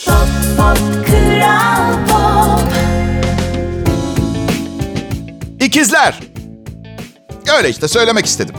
Pop 0.07 0.29
pop 0.57 1.07
kral 1.07 1.93
pop. 2.09 2.69
İkizler. 5.61 6.15
Öyle 7.57 7.69
işte 7.69 7.89
söylemek 7.89 8.27
istedim. 8.27 8.55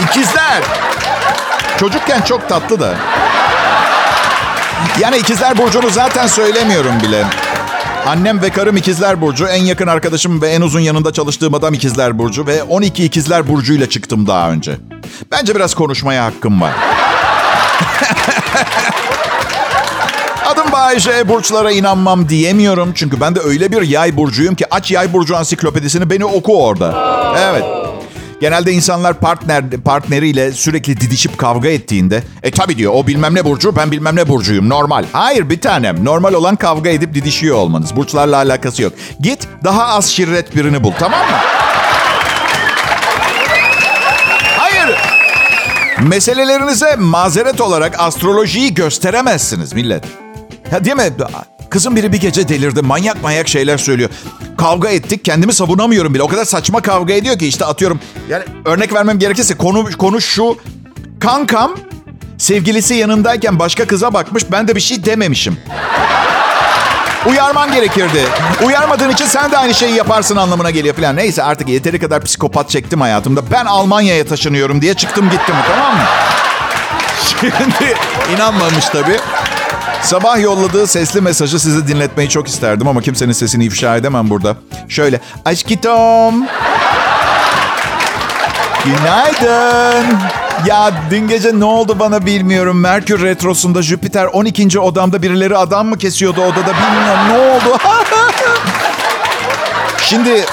İkizler. 0.00 0.62
Çocukken 1.78 2.20
çok 2.22 2.48
tatlı 2.48 2.80
da. 2.80 2.94
Yani 5.00 5.16
ikizler 5.16 5.58
burcunu 5.58 5.90
zaten 5.90 6.26
söylemiyorum 6.26 7.00
bile. 7.02 7.24
Annem 8.06 8.42
ve 8.42 8.50
karım 8.50 8.76
ikizler 8.76 9.20
burcu. 9.20 9.46
En 9.46 9.64
yakın 9.64 9.86
arkadaşım 9.86 10.42
ve 10.42 10.48
en 10.48 10.60
uzun 10.60 10.80
yanında 10.80 11.12
çalıştığım 11.12 11.54
adam 11.54 11.74
ikizler 11.74 12.18
burcu. 12.18 12.46
Ve 12.46 12.62
12 12.62 13.04
ikizler 13.04 13.48
burcuyla 13.48 13.88
çıktım 13.88 14.26
daha 14.26 14.50
önce. 14.50 14.76
Bence 15.32 15.54
biraz 15.54 15.74
konuşmaya 15.74 16.24
hakkım 16.24 16.60
var. 16.60 16.72
Adım 20.46 20.72
Bayece, 20.72 21.28
burçlara 21.28 21.70
inanmam 21.70 22.28
diyemiyorum. 22.28 22.92
Çünkü 22.94 23.20
ben 23.20 23.34
de 23.34 23.40
öyle 23.40 23.72
bir 23.72 23.82
yay 23.82 24.16
burcuyum 24.16 24.54
ki 24.54 24.64
aç 24.70 24.90
yay 24.90 25.12
burcu 25.12 25.36
ansiklopedisini 25.36 26.10
beni 26.10 26.24
oku 26.24 26.64
orada. 26.64 26.94
Evet. 27.40 27.64
Genelde 28.40 28.72
insanlar 28.72 29.14
partner 29.14 29.70
partneriyle 29.70 30.52
sürekli 30.52 31.00
didişip 31.00 31.38
kavga 31.38 31.68
ettiğinde 31.68 32.22
e 32.42 32.50
tabi 32.50 32.76
diyor 32.78 32.92
o 32.94 33.06
bilmem 33.06 33.34
ne 33.34 33.44
burcu 33.44 33.76
ben 33.76 33.90
bilmem 33.90 34.16
ne 34.16 34.28
burcuyum 34.28 34.68
normal. 34.68 35.04
Hayır 35.12 35.50
bir 35.50 35.60
tanem 35.60 36.04
normal 36.04 36.34
olan 36.34 36.56
kavga 36.56 36.90
edip 36.90 37.14
didişiyor 37.14 37.56
olmanız. 37.56 37.96
Burçlarla 37.96 38.36
alakası 38.36 38.82
yok. 38.82 38.92
Git 39.20 39.48
daha 39.64 39.86
az 39.86 40.06
şirret 40.06 40.56
birini 40.56 40.84
bul 40.84 40.92
tamam 40.98 41.20
mı? 41.20 41.36
Hayır. 44.58 44.98
Meselelerinize 46.02 46.96
mazeret 46.96 47.60
olarak 47.60 48.00
astrolojiyi 48.00 48.74
gösteremezsiniz 48.74 49.72
millet. 49.72 50.04
Ya 50.72 50.84
değil 50.84 50.96
mi? 50.96 51.12
Kızım 51.70 51.96
biri 51.96 52.12
bir 52.12 52.20
gece 52.20 52.48
delirdi. 52.48 52.82
Manyak 52.82 53.22
manyak 53.22 53.48
şeyler 53.48 53.78
söylüyor. 53.78 54.10
Kavga 54.58 54.88
ettik. 54.88 55.24
Kendimi 55.24 55.52
savunamıyorum 55.52 56.14
bile. 56.14 56.22
O 56.22 56.28
kadar 56.28 56.44
saçma 56.44 56.80
kavga 56.80 57.14
ediyor 57.14 57.38
ki 57.38 57.46
işte 57.46 57.64
atıyorum. 57.64 58.00
Yani 58.28 58.44
örnek 58.64 58.94
vermem 58.94 59.18
gerekirse 59.18 59.54
konu, 59.56 59.90
konu 59.98 60.20
şu. 60.20 60.58
Kankam 61.20 61.74
sevgilisi 62.38 62.94
yanındayken 62.94 63.58
başka 63.58 63.86
kıza 63.86 64.14
bakmış. 64.14 64.42
Ben 64.52 64.68
de 64.68 64.76
bir 64.76 64.80
şey 64.80 65.04
dememişim. 65.04 65.56
Uyarman 67.26 67.72
gerekirdi. 67.72 68.24
Uyarmadığın 68.64 69.10
için 69.10 69.24
sen 69.24 69.50
de 69.50 69.58
aynı 69.58 69.74
şeyi 69.74 69.94
yaparsın 69.94 70.36
anlamına 70.36 70.70
geliyor 70.70 70.94
falan. 70.94 71.16
Neyse 71.16 71.42
artık 71.42 71.68
yeteri 71.68 71.98
kadar 71.98 72.24
psikopat 72.24 72.70
çektim 72.70 73.00
hayatımda. 73.00 73.50
Ben 73.50 73.64
Almanya'ya 73.64 74.26
taşınıyorum 74.26 74.82
diye 74.82 74.94
çıktım 74.94 75.30
gittim 75.30 75.54
tamam 75.68 75.94
mı? 75.94 76.02
Şimdi 77.40 77.94
inanmamış 78.36 78.84
tabii. 78.84 79.16
Sabah 80.02 80.40
yolladığı 80.40 80.86
sesli 80.86 81.20
mesajı 81.20 81.58
size 81.60 81.88
dinletmeyi 81.88 82.28
çok 82.28 82.48
isterdim 82.48 82.88
ama 82.88 83.00
kimsenin 83.00 83.32
sesini 83.32 83.64
ifşa 83.64 83.96
edemem 83.96 84.30
burada. 84.30 84.56
Şöyle. 84.88 85.20
Aşkitom. 85.44 86.34
Günaydın. 88.84 90.18
Ya 90.66 90.92
dün 91.10 91.28
gece 91.28 91.60
ne 91.60 91.64
oldu 91.64 91.96
bana 91.98 92.26
bilmiyorum. 92.26 92.80
Merkür 92.80 93.22
Retrosu'nda 93.22 93.82
Jüpiter 93.82 94.24
12. 94.24 94.80
odamda 94.80 95.22
birileri 95.22 95.56
adam 95.56 95.86
mı 95.86 95.98
kesiyordu 95.98 96.40
odada 96.40 96.72
bilmiyorum. 96.74 97.28
Ne 97.28 97.38
oldu? 97.38 97.78
Şimdi 100.02 100.44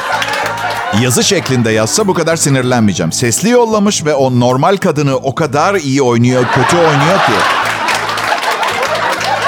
yazı 1.02 1.24
şeklinde 1.24 1.72
yazsa 1.72 2.08
bu 2.08 2.14
kadar 2.14 2.36
sinirlenmeyeceğim. 2.36 3.12
Sesli 3.12 3.50
yollamış 3.50 4.06
ve 4.06 4.14
o 4.14 4.40
normal 4.40 4.78
kadını 4.78 5.16
o 5.16 5.36
kadar 5.36 5.76
iyi 5.76 6.02
oynuyor, 6.02 6.46
kötü 6.56 6.78
oynuyor 6.78 7.18
ki. 7.26 7.34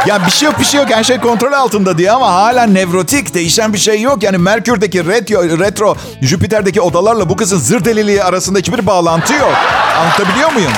Ya 0.08 0.26
bir 0.26 0.32
şey 0.32 0.46
yok 0.50 0.60
bir 0.60 0.66
şey 0.66 0.80
yok 0.80 0.90
her 0.92 1.04
şey 1.04 1.20
kontrol 1.20 1.52
altında 1.52 1.98
diye 1.98 2.12
ama 2.12 2.34
hala 2.34 2.64
nevrotik 2.64 3.34
değişen 3.34 3.74
bir 3.74 3.78
şey 3.78 4.02
yok. 4.02 4.24
Yani 4.24 4.38
Merkür'deki 4.38 5.06
retro, 5.08 5.60
retro 5.60 5.96
Jüpiter'deki 6.22 6.82
odalarla 6.82 7.30
bu 7.30 7.36
kızın 7.36 7.58
zır 7.58 7.86
deliliği 7.86 8.24
arasında 8.24 8.60
hiçbir 8.60 8.88
bağlantı 8.88 9.34
yok. 9.34 9.54
Anlatabiliyor 10.00 10.52
muyum? 10.52 10.72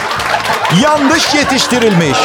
Yanlış 0.84 1.34
yetiştirilmiş. 1.36 2.18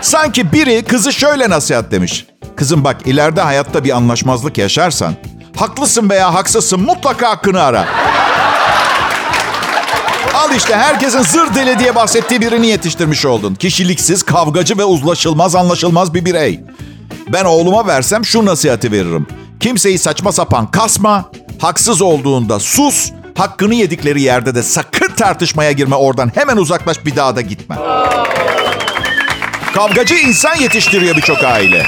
Sanki 0.00 0.52
biri 0.52 0.84
kızı 0.84 1.12
şöyle 1.12 1.50
nasihat 1.50 1.90
demiş. 1.90 2.26
Kızım 2.56 2.84
bak 2.84 2.96
ileride 3.06 3.40
hayatta 3.40 3.84
bir 3.84 3.96
anlaşmazlık 3.96 4.58
yaşarsan 4.58 5.14
haklısın 5.56 6.10
veya 6.10 6.34
haksızsın 6.34 6.80
mutlaka 6.80 7.30
hakkını 7.30 7.62
ara. 7.62 7.84
Al 10.34 10.54
işte 10.56 10.76
herkesin 10.76 11.22
zır 11.22 11.54
deli 11.54 11.78
diye 11.78 11.94
bahsettiği 11.94 12.40
birini 12.40 12.66
yetiştirmiş 12.66 13.26
oldun. 13.26 13.54
Kişiliksiz, 13.54 14.22
kavgacı 14.22 14.78
ve 14.78 14.84
uzlaşılmaz 14.84 15.56
anlaşılmaz 15.56 16.14
bir 16.14 16.24
birey. 16.24 16.60
Ben 17.32 17.44
oğluma 17.44 17.86
versem 17.86 18.24
şu 18.24 18.46
nasihati 18.46 18.92
veririm. 18.92 19.26
Kimseyi 19.60 19.98
saçma 19.98 20.32
sapan 20.32 20.70
kasma, 20.70 21.30
haksız 21.58 22.02
olduğunda 22.02 22.60
sus, 22.60 23.10
hakkını 23.38 23.74
yedikleri 23.74 24.22
yerde 24.22 24.54
de 24.54 24.62
sakın 24.62 25.14
tartışmaya 25.14 25.72
girme 25.72 25.96
oradan. 25.96 26.32
Hemen 26.34 26.56
uzaklaş 26.56 27.06
bir 27.06 27.16
daha 27.16 27.36
da 27.36 27.40
gitme. 27.40 27.76
Kavgacı 29.74 30.14
insan 30.14 30.56
yetiştiriyor 30.56 31.16
birçok 31.16 31.44
aile. 31.44 31.86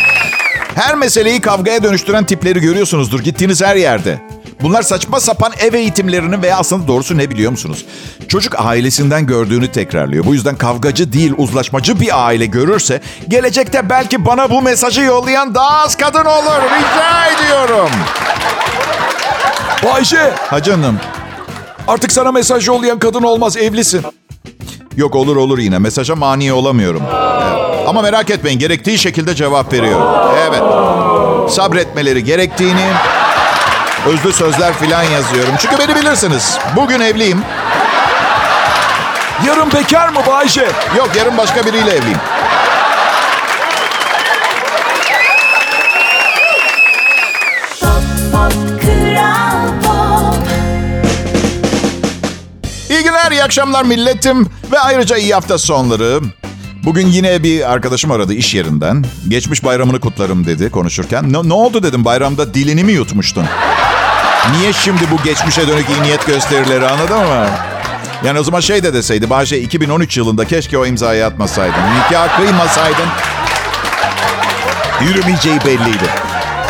Her 0.75 0.95
meseleyi 0.95 1.41
kavgaya 1.41 1.83
dönüştüren 1.83 2.25
tipleri 2.25 2.61
görüyorsunuzdur 2.61 3.21
gittiğiniz 3.21 3.63
her 3.63 3.77
yerde. 3.77 4.32
Bunlar 4.62 4.83
saçma 4.83 5.21
sapan 5.21 5.52
ev 5.59 5.75
eğitimlerini 5.75 6.42
veya 6.42 6.57
aslında 6.59 6.88
doğrusu 6.88 7.19
ne 7.19 7.31
biliyor 7.31 7.50
musunuz? 7.50 7.85
Çocuk 8.28 8.54
ailesinden 8.59 9.26
gördüğünü 9.26 9.73
tekrarlıyor. 9.73 10.25
Bu 10.26 10.35
yüzden 10.35 10.57
kavgacı 10.57 11.12
değil 11.12 11.33
uzlaşmacı 11.37 12.00
bir 12.00 12.26
aile 12.26 12.47
görürse 12.47 13.00
gelecekte 13.28 13.90
belki 13.90 14.26
bana 14.26 14.50
bu 14.50 14.62
mesajı 14.62 15.00
yollayan 15.02 15.54
daha 15.54 15.83
az 15.85 15.97
kadın 15.97 16.25
olur. 16.25 16.61
Rica 16.64 17.26
ediyorum. 17.26 17.90
Bayce 19.85 20.33
Ha 20.50 20.62
canım. 20.62 20.99
artık 21.88 22.12
sana 22.12 22.33
mesaj 22.33 22.69
yollayan 22.69 22.99
kadın 22.99 23.23
olmaz 23.23 23.57
evlisin. 23.57 24.02
Yok 24.97 25.14
olur 25.16 25.37
olur 25.37 25.59
yine. 25.59 25.78
Mesaja 25.78 26.16
mani 26.16 26.52
olamıyorum. 26.52 27.02
Evet. 27.02 27.88
Ama 27.88 28.02
merak 28.02 28.31
etmeyin 28.31 28.59
gerektiği 28.59 28.99
şekilde 28.99 29.35
cevap 29.35 29.73
veriyorum. 29.73 30.07
Evet. 30.49 30.62
Sabretmeleri 31.52 32.25
gerektiğini 32.25 32.85
özlü 34.07 34.33
sözler 34.33 34.75
filan 34.75 35.03
yazıyorum. 35.03 35.55
Çünkü 35.59 35.79
beni 35.79 35.97
bilirsiniz. 35.97 36.59
Bugün 36.77 37.01
evliyim. 37.01 37.43
Yarın 39.47 39.73
bekar 39.73 40.09
mı 40.09 40.21
Bayce? 40.27 40.69
Yok 40.97 41.11
yarın 41.17 41.39
başka 41.39 41.67
biriyle 41.67 41.91
evliyim. 41.91 42.19
Pop 47.81 48.03
pop 48.33 48.83
kral 48.83 49.69
pop. 49.83 50.47
İyi 52.91 53.03
günler, 53.03 53.33
iyi 53.33 53.43
akşamlar 53.45 53.85
milletim 53.85 54.49
ve 54.73 54.79
ayrıca 54.81 55.17
iyi 55.17 55.35
hafta 55.35 55.59
sonları. 55.59 56.21
Bugün 56.85 57.07
yine 57.07 57.43
bir 57.43 57.73
arkadaşım 57.73 58.11
aradı 58.11 58.35
iş 58.35 58.55
yerinden. 58.55 59.05
Geçmiş 59.29 59.65
bayramını 59.65 60.01
kutlarım 60.01 60.47
dedi 60.47 60.71
konuşurken. 60.71 61.33
Ne, 61.33 61.49
ne 61.49 61.53
oldu 61.53 61.83
dedim 61.83 62.05
bayramda 62.05 62.55
dilini 62.55 62.85
mi 62.85 62.93
yutmuştun? 62.93 63.45
Niye 64.51 64.73
şimdi 64.73 65.01
bu 65.11 65.23
geçmişe 65.23 65.69
dönük 65.69 65.91
iyi 65.91 66.03
niyet 66.03 66.27
gösterileri 66.27 66.87
anladın 66.89 67.19
mı? 67.19 67.47
Yani 68.25 68.41
o 68.41 68.43
zaman 68.43 68.61
şey 68.61 68.83
de 68.83 68.95
deseydi 68.95 69.31
Bahçe 69.31 69.61
2013 69.61 70.17
yılında 70.17 70.45
keşke 70.45 70.79
o 70.79 70.87
imzayı 70.87 71.27
atmasaydın. 71.27 71.75
Nikah 71.75 72.37
kıymasaydın. 72.37 73.09
Yürümeyeceği 75.03 75.59
belliydi. 75.61 76.05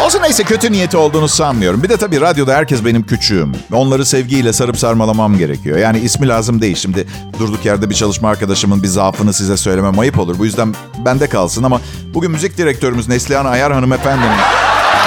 Olsun 0.05 0.23
neyse 0.23 0.45
kötü 0.45 0.73
niyeti 0.73 0.97
olduğunu 0.97 1.29
sanmıyorum. 1.29 1.83
Bir 1.83 1.89
de 1.89 1.97
tabii 1.97 2.21
radyoda 2.21 2.55
herkes 2.55 2.85
benim 2.85 3.03
küçüğüm. 3.03 3.53
Onları 3.73 4.07
sevgiyle 4.07 4.53
sarıp 4.53 4.79
sarmalamam 4.79 5.39
gerekiyor. 5.39 5.79
Yani 5.79 5.99
ismi 6.01 6.29
lazım 6.29 6.61
değil. 6.61 6.77
Şimdi 6.77 7.07
durduk 7.39 7.65
yerde 7.65 7.91
bir 7.91 7.95
çalışma 7.95 8.29
arkadaşımın 8.29 8.83
bir 8.83 8.89
zaafını 8.89 9.33
size 9.33 9.57
söylemem 9.57 9.99
ayıp 9.99 10.19
olur. 10.19 10.39
Bu 10.39 10.45
yüzden 10.45 10.75
bende 11.05 11.29
kalsın 11.29 11.63
ama 11.63 11.81
bugün 12.15 12.31
müzik 12.31 12.59
direktörümüz 12.59 13.09
Neslihan 13.09 13.45
Ayar 13.47 13.73
hanımefendinin 13.73 14.37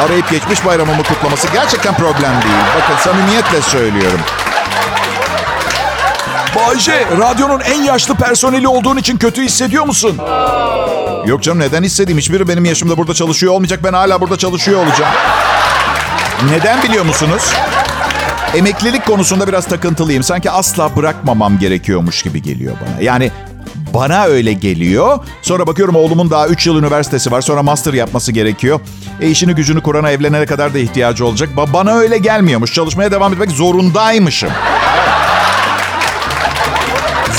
arayıp 0.03 0.29
geçmiş 0.29 0.65
bayramımı 0.65 1.03
kutlaması 1.03 1.47
gerçekten 1.53 1.93
problem 1.93 2.31
değil. 2.31 2.63
Bakın 2.75 2.97
samimiyetle 3.03 3.61
söylüyorum. 3.61 4.19
Bayce, 6.55 7.07
radyonun 7.19 7.59
en 7.59 7.83
yaşlı 7.83 8.15
personeli 8.15 8.67
olduğun 8.67 8.97
için 8.97 9.17
kötü 9.17 9.43
hissediyor 9.43 9.85
musun? 9.85 10.17
Yok 11.25 11.43
canım 11.43 11.59
neden 11.59 11.83
hissedeyim? 11.83 12.17
Hiçbiri 12.17 12.47
benim 12.47 12.65
yaşımda 12.65 12.97
burada 12.97 13.13
çalışıyor 13.13 13.53
olmayacak. 13.53 13.79
Ben 13.83 13.93
hala 13.93 14.21
burada 14.21 14.37
çalışıyor 14.37 14.85
olacağım. 14.85 15.13
Neden 16.51 16.83
biliyor 16.83 17.05
musunuz? 17.05 17.53
Emeklilik 18.55 19.05
konusunda 19.05 19.47
biraz 19.47 19.65
takıntılıyım. 19.65 20.23
Sanki 20.23 20.51
asla 20.51 20.95
bırakmamam 20.95 21.59
gerekiyormuş 21.59 22.21
gibi 22.23 22.41
geliyor 22.41 22.75
bana. 22.81 23.01
Yani 23.01 23.31
bana 23.93 24.23
öyle 24.25 24.53
geliyor. 24.53 25.19
Sonra 25.41 25.67
bakıyorum 25.67 25.95
oğlumun 25.95 26.29
daha 26.29 26.47
3 26.47 26.67
yıl 26.67 26.79
üniversitesi 26.79 27.31
var. 27.31 27.41
Sonra 27.41 27.63
master 27.63 27.93
yapması 27.93 28.31
gerekiyor. 28.31 28.79
E 29.21 29.29
işini 29.29 29.55
gücünü 29.55 29.81
kurana 29.81 30.11
evlenene 30.11 30.45
kadar 30.45 30.73
da 30.73 30.77
ihtiyacı 30.79 31.25
olacak. 31.25 31.49
Ba- 31.57 31.73
bana 31.73 31.93
öyle 31.93 32.17
gelmiyormuş. 32.17 32.73
Çalışmaya 32.73 33.11
devam 33.11 33.33
etmek 33.33 33.51
zorundaymışım. 33.51 34.49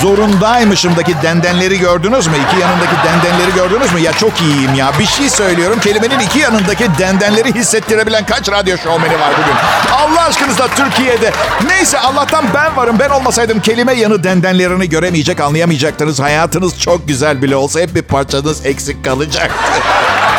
Zorundaymışımdaki 0.07 1.15
dendenleri 1.23 1.79
gördünüz 1.79 2.27
mü? 2.27 2.35
İki 2.49 2.61
yanındaki 2.61 2.95
dendenleri 3.05 3.55
gördünüz 3.55 3.93
mü? 3.93 4.01
Ya 4.01 4.13
çok 4.13 4.41
iyiyim 4.41 4.75
ya. 4.75 4.93
Bir 4.99 5.07
şey 5.07 5.31
söylüyorum. 5.31 5.81
Kelimenin 5.81 6.19
iki 6.19 6.39
yanındaki 6.39 6.85
dendenleri 6.99 7.55
hissettirebilen 7.55 8.27
kaç 8.27 8.51
radyo 8.51 8.77
şovmeni 8.79 9.21
var 9.21 9.33
bugün? 9.33 9.55
Allah 9.93 10.23
aşkınızla 10.23 10.69
Türkiye'de. 10.69 11.33
Neyse 11.67 11.99
Allah'tan 11.99 12.45
ben 12.55 12.77
varım. 12.77 12.99
Ben 12.99 13.11
olmasaydım 13.11 13.61
kelime 13.61 13.93
yanı 13.93 14.25
dendenlerini 14.25 14.89
göremeyecek, 14.89 15.41
anlayamayacaktınız. 15.41 16.21
Hayatınız 16.21 16.81
çok 16.81 17.09
güzel 17.09 17.43
bile 17.43 17.57
olsa 17.57 17.81
hep 17.81 17.95
bir 17.95 18.03
parçanız 18.03 18.67
eksik 18.67 19.05
kalacak. 19.05 19.51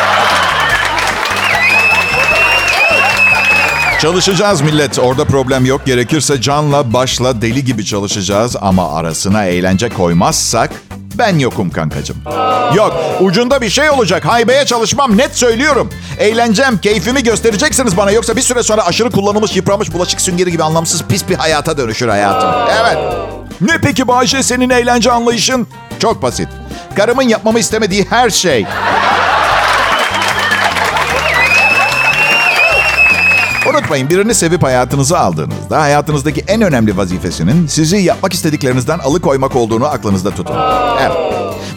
Çalışacağız 4.00 4.60
millet. 4.60 4.98
Orada 4.98 5.24
problem 5.24 5.66
yok. 5.66 5.86
Gerekirse 5.86 6.40
canla 6.40 6.92
başla 6.92 7.42
deli 7.42 7.64
gibi 7.64 7.84
çalışacağız. 7.84 8.56
Ama 8.60 8.96
arasına 8.96 9.44
eğlence 9.44 9.88
koymazsak 9.88 10.70
ben 11.18 11.38
yokum 11.38 11.70
kankacığım. 11.70 12.16
Yok 12.74 12.96
ucunda 13.20 13.60
bir 13.60 13.70
şey 13.70 13.90
olacak. 13.90 14.24
Haybeye 14.24 14.64
çalışmam 14.64 15.16
net 15.16 15.36
söylüyorum. 15.36 15.90
Eğleneceğim, 16.18 16.78
keyfimi 16.78 17.22
göstereceksiniz 17.22 17.96
bana. 17.96 18.10
Yoksa 18.10 18.36
bir 18.36 18.42
süre 18.42 18.62
sonra 18.62 18.86
aşırı 18.86 19.10
kullanılmış, 19.10 19.56
yıpranmış 19.56 19.92
bulaşık 19.92 20.20
süngeri 20.20 20.50
gibi 20.50 20.62
anlamsız 20.62 21.02
pis 21.04 21.28
bir 21.28 21.34
hayata 21.34 21.78
dönüşür 21.78 22.08
hayatım. 22.08 22.50
Evet. 22.80 22.98
Ne 23.60 23.78
peki 23.82 24.08
Bayce 24.08 24.42
senin 24.42 24.70
eğlence 24.70 25.12
anlayışın? 25.12 25.66
Çok 25.98 26.22
basit. 26.22 26.48
Karımın 26.96 27.22
yapmamı 27.22 27.58
istemediği 27.58 28.06
her 28.10 28.30
şey. 28.30 28.66
Unutmayın 33.70 34.10
birini 34.10 34.34
sevip 34.34 34.62
hayatınıza 34.62 35.18
aldığınızda 35.18 35.80
hayatınızdaki 35.80 36.44
en 36.48 36.62
önemli 36.62 36.96
vazifesinin 36.96 37.66
sizi 37.66 37.96
yapmak 37.96 38.32
istediklerinizden 38.32 38.98
alıkoymak 38.98 39.56
olduğunu 39.56 39.86
aklınızda 39.86 40.30
tutun. 40.30 40.56
Evet. 41.00 41.16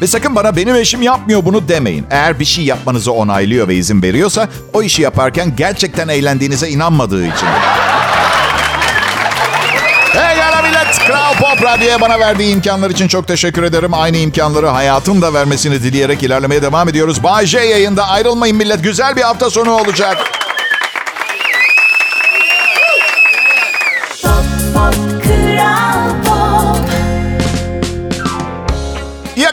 Ve 0.02 0.08
sakın 0.08 0.36
bana 0.36 0.56
benim 0.56 0.76
eşim 0.76 1.02
yapmıyor 1.02 1.46
bunu 1.46 1.68
demeyin. 1.68 2.06
Eğer 2.10 2.40
bir 2.40 2.46
şey 2.46 2.66
yapmanızı 2.66 3.12
onaylıyor 3.12 3.68
ve 3.68 3.76
izin 3.76 4.02
veriyorsa 4.02 4.48
o 4.74 4.82
işi 4.82 5.02
yaparken 5.02 5.56
gerçekten 5.56 6.08
eğlendiğinize 6.08 6.70
inanmadığı 6.70 7.26
için. 7.26 7.48
Hey 10.14 10.36
millet. 10.64 11.00
Kral 11.08 11.34
Pop 11.34 11.64
Radyo'ya 11.64 12.02
bana 12.02 12.20
verdiği 12.20 12.54
imkanlar 12.54 12.90
için 12.90 13.08
çok 13.08 13.28
teşekkür 13.28 13.64
ederim. 13.64 13.94
Aynı 13.94 14.18
imkanları 14.18 14.68
hayatım 14.68 15.22
da 15.22 15.34
vermesini 15.34 15.84
dileyerek 15.84 16.24
ilerlemeye 16.24 16.62
devam 16.62 16.90
ediyoruz. 16.90 17.24
Bay 17.24 17.46
J 17.46 17.60
yayında 17.60 18.08
ayrılmayın 18.08 18.58
millet. 18.58 18.84
Güzel 18.84 19.16
bir 19.16 19.22
hafta 19.22 19.50
sonu 19.50 19.72
olacak. 19.72 20.18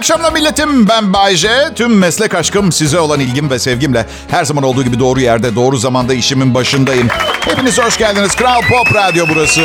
Akşamlar 0.09 0.33
milletim. 0.33 0.89
Ben 0.89 1.13
Bay 1.13 1.37
J. 1.37 1.49
Tüm 1.75 1.99
meslek 1.99 2.35
aşkım 2.35 2.73
size 2.73 2.99
olan 2.99 3.21
ilgim 3.21 3.51
ve 3.51 3.59
sevgimle 3.59 4.07
her 4.31 4.45
zaman 4.45 4.65
olduğu 4.65 4.83
gibi 4.83 4.99
doğru 4.99 5.21
yerde, 5.21 5.55
doğru 5.55 5.77
zamanda 5.77 6.15
işimin 6.15 6.55
başındayım. 6.55 7.09
Hepiniz 7.41 7.79
hoş 7.79 7.99
geldiniz. 7.99 8.37
Kral 8.37 8.61
Pop 8.61 8.95
Radyo 8.95 9.27
burası. 9.35 9.61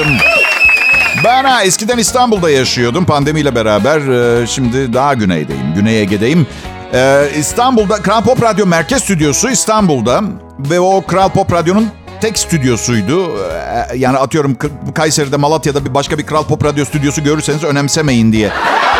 Ben 1.25 1.43
ha, 1.43 1.63
eskiden 1.63 1.97
İstanbul'da 1.97 2.49
yaşıyordum 2.49 3.06
pandemiyle 3.06 3.56
beraber. 3.56 3.99
e, 4.41 4.47
şimdi 4.47 4.93
daha 4.93 5.13
güneydeyim. 5.13 5.73
Güney 5.75 6.01
Ege'deyim. 6.01 6.47
E, 6.93 7.29
İstanbul'da 7.38 7.95
Kral 7.95 8.23
Pop 8.23 8.41
Radyo 8.41 8.65
merkez 8.65 9.03
stüdyosu 9.03 9.49
İstanbul'da. 9.49 10.21
Ve 10.60 10.79
o 10.79 11.06
Kral 11.06 11.29
Pop 11.29 11.53
Radyo'nun 11.53 11.89
tek 12.21 12.38
stüdyosuydu. 12.38 13.38
E, 13.38 13.97
yani 13.97 14.17
atıyorum 14.17 14.58
Kayseri'de, 14.95 15.38
Malatya'da 15.38 15.86
bir 15.86 15.93
başka 15.93 16.17
bir 16.17 16.25
Kral 16.25 16.43
Pop 16.43 16.65
Radyo 16.65 16.86
stüdyosu 16.86 17.23
görürseniz 17.23 17.63
önemsemeyin 17.63 18.34
diye. 18.34 18.51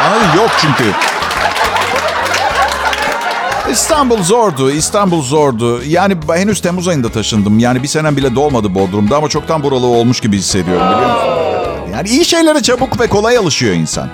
Anladın? 0.06 0.38
Yok 0.38 0.50
çünkü. 0.62 0.84
İstanbul 3.72 4.24
zordu, 4.24 4.72
İstanbul 4.72 5.22
zordu. 5.22 5.84
Yani 5.84 6.18
henüz 6.34 6.62
Temmuz 6.62 6.88
ayında 6.88 7.10
taşındım. 7.10 7.60
Yani 7.60 7.84
bir 7.84 7.88
senem 7.88 8.18
bile 8.18 8.36
dolmadı 8.36 8.76
Bodrum'da 8.76 9.18
ama 9.18 9.30
çoktan 9.30 9.64
buralı 9.64 9.86
olmuş 9.86 10.20
gibi 10.20 10.38
hissediyorum 10.38 10.88
biliyor 10.88 11.10
musun? 11.14 11.30
Yani 11.94 12.10
iyi 12.10 12.26
şeylere 12.26 12.62
çabuk 12.62 13.00
ve 13.00 13.08
kolay 13.08 13.38
alışıyor 13.38 13.74
insan. 13.74 14.10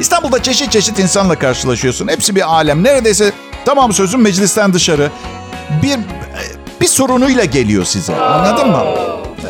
İstanbul'da 0.00 0.42
çeşit 0.42 0.72
çeşit 0.72 0.98
insanla 0.98 1.38
karşılaşıyorsun. 1.38 2.08
Hepsi 2.08 2.34
bir 2.36 2.54
alem. 2.54 2.84
Neredeyse 2.84 3.32
tamam 3.64 3.92
sözüm 3.92 4.20
meclisten 4.20 4.72
dışarı. 4.72 5.10
Bir 5.82 5.98
bir 6.80 6.86
sorunuyla 6.86 7.44
geliyor 7.44 7.84
size. 7.84 8.16
Anladın 8.16 8.68
mı? 8.70 8.84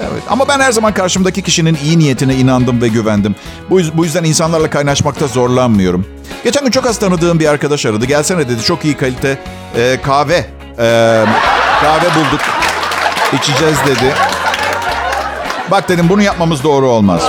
Evet. 0.01 0.23
Ama 0.29 0.49
ben 0.49 0.61
her 0.61 0.73
zaman 0.73 0.95
karşımdaki 0.95 1.43
kişinin 1.43 1.79
iyi 1.85 1.99
niyetine 1.99 2.35
inandım 2.35 2.83
ve 2.83 2.89
güvendim. 2.89 3.35
Bu, 3.71 3.81
bu 3.95 4.05
yüzden 4.05 4.25
insanlarla 4.25 4.71
kaynaşmakta 4.71 5.27
zorlanmıyorum. 5.27 6.07
Geçen 6.45 6.65
gün 6.65 6.71
çok 6.71 6.87
az 6.87 6.99
tanıdığım 6.99 7.39
bir 7.41 7.47
arkadaş 7.47 7.87
aradı. 7.87 8.05
Gelsene 8.05 8.49
dedi 8.49 8.63
çok 8.63 8.85
iyi 8.85 8.97
kalite 8.97 9.39
e, 9.77 9.99
kahve. 10.03 10.47
e, 10.79 11.25
kahve 11.81 12.09
bulduk. 12.15 12.41
İçeceğiz 13.33 13.77
dedi. 13.87 14.15
Bak 15.71 15.89
dedim 15.89 16.09
bunu 16.09 16.23
yapmamız 16.23 16.65
doğru 16.65 16.89
olmaz. 16.89 17.23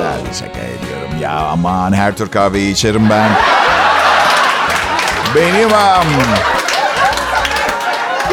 Ben 0.00 0.32
şaka 0.32 0.60
ediyorum 0.60 1.20
ya 1.22 1.30
aman 1.52 1.92
her 1.92 2.16
tür 2.16 2.28
kahveyi 2.28 2.72
içerim 2.72 3.10
ben. 3.10 3.30
Benim 5.34 5.74
am. 5.74 6.06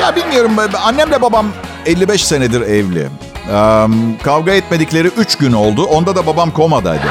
Ya 0.02 0.16
bilmiyorum 0.16 0.52
annemle 0.84 1.22
babam 1.22 1.46
55 1.86 2.26
senedir 2.26 2.62
evli. 2.62 3.08
Am, 3.54 3.94
kavga 4.24 4.52
etmedikleri 4.52 5.08
3 5.08 5.38
gün 5.38 5.54
oldu. 5.54 5.84
Onda 5.84 6.16
da 6.16 6.28
babam 6.28 6.52
komadaydı. 6.52 7.06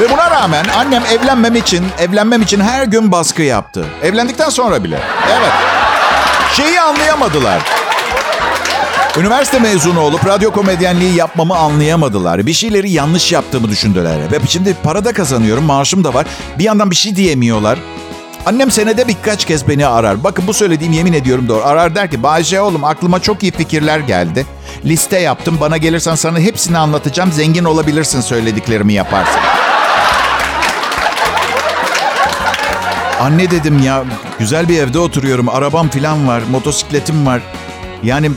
Ve 0.00 0.10
buna 0.10 0.30
rağmen 0.30 0.64
annem 0.76 1.02
evlenmem 1.06 1.56
için, 1.56 1.86
evlenmem 1.98 2.42
için 2.42 2.60
her 2.60 2.84
gün 2.84 3.12
baskı 3.12 3.42
yaptı. 3.42 3.84
Evlendikten 4.02 4.48
sonra 4.48 4.84
bile. 4.84 4.98
Evet. 5.30 5.52
Şeyi 6.52 6.80
anlayamadılar. 6.80 7.62
Üniversite 9.18 9.58
mezunu 9.58 10.00
olup 10.00 10.26
radyo 10.26 10.50
komedyenliği 10.50 11.14
yapmamı 11.14 11.56
anlayamadılar. 11.56 12.46
Bir 12.46 12.52
şeyleri 12.52 12.90
yanlış 12.90 13.32
yaptığımı 13.32 13.68
düşündüler. 13.68 14.32
Ve 14.32 14.38
şimdi 14.48 14.74
para 14.82 15.04
da 15.04 15.12
kazanıyorum, 15.12 15.64
maaşım 15.64 16.04
da 16.04 16.14
var. 16.14 16.26
Bir 16.58 16.64
yandan 16.64 16.90
bir 16.90 16.96
şey 16.96 17.16
diyemiyorlar. 17.16 17.78
Annem 18.46 18.70
senede 18.70 19.08
birkaç 19.08 19.44
kez 19.44 19.68
beni 19.68 19.86
arar. 19.86 20.24
Bakın 20.24 20.46
bu 20.46 20.54
söylediğim 20.54 20.92
yemin 20.92 21.12
ediyorum 21.12 21.48
doğru. 21.48 21.64
Arar 21.64 21.94
der 21.94 22.10
ki 22.10 22.22
Bayce 22.22 22.60
oğlum 22.60 22.84
aklıma 22.84 23.20
çok 23.20 23.42
iyi 23.42 23.52
fikirler 23.52 23.98
geldi. 23.98 24.46
Liste 24.84 25.18
yaptım. 25.18 25.58
Bana 25.60 25.76
gelirsen 25.76 26.14
sana 26.14 26.38
hepsini 26.38 26.78
anlatacağım. 26.78 27.32
Zengin 27.32 27.64
olabilirsin 27.64 28.20
söylediklerimi 28.20 28.92
yaparsın. 28.92 29.40
Anne 33.20 33.50
dedim 33.50 33.82
ya 33.82 34.04
güzel 34.38 34.68
bir 34.68 34.78
evde 34.78 34.98
oturuyorum. 34.98 35.48
Arabam 35.48 35.88
falan 35.88 36.28
var. 36.28 36.42
Motosikletim 36.50 37.26
var. 37.26 37.40
Yani 38.02 38.30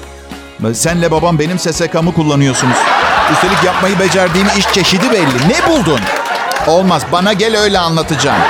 senle 0.73 1.11
babam 1.11 1.39
benim 1.39 1.59
SSK'mı 1.59 2.13
kullanıyorsunuz. 2.13 2.77
Üstelik 3.33 3.63
yapmayı 3.63 3.99
becerdiğim 3.99 4.47
iş 4.57 4.73
çeşidi 4.73 5.11
belli. 5.11 5.49
Ne 5.49 5.69
buldun? 5.69 5.99
Olmaz. 6.67 7.01
Bana 7.11 7.33
gel 7.33 7.57
öyle 7.57 7.79
anlatacağım. 7.79 8.41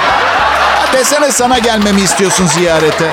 Desene 0.93 1.31
sana 1.31 1.59
gelmemi 1.59 2.01
istiyorsun 2.01 2.47
ziyarete. 2.47 3.11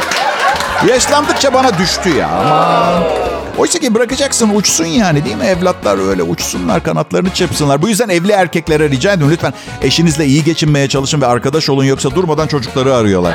Yaşlandıkça 0.89 1.55
bana 1.55 1.79
düştü 1.79 2.17
ya. 2.17 2.29
Aman. 2.29 3.03
Oysa 3.59 3.79
ki 3.79 3.95
bırakacaksın 3.95 4.51
uçsun 4.55 4.85
yani 4.85 5.25
değil 5.25 5.37
mi? 5.37 5.45
Evlatlar 5.47 6.09
öyle 6.09 6.23
uçsunlar 6.23 6.83
kanatlarını 6.83 7.31
çırpsınlar. 7.31 7.83
Bu 7.83 7.89
yüzden 7.89 8.09
evli 8.09 8.33
erkeklere 8.33 8.91
rica 8.91 9.13
ediyorum 9.13 9.33
lütfen 9.35 9.55
eşinizle 9.83 10.27
iyi 10.27 10.45
geçinmeye 10.45 10.89
çalışın 10.89 11.21
ve 11.21 11.27
arkadaş 11.27 11.69
olun 11.69 11.85
yoksa 11.85 12.11
durmadan 12.11 12.47
çocukları 12.47 12.95
arıyorlar. 12.95 13.35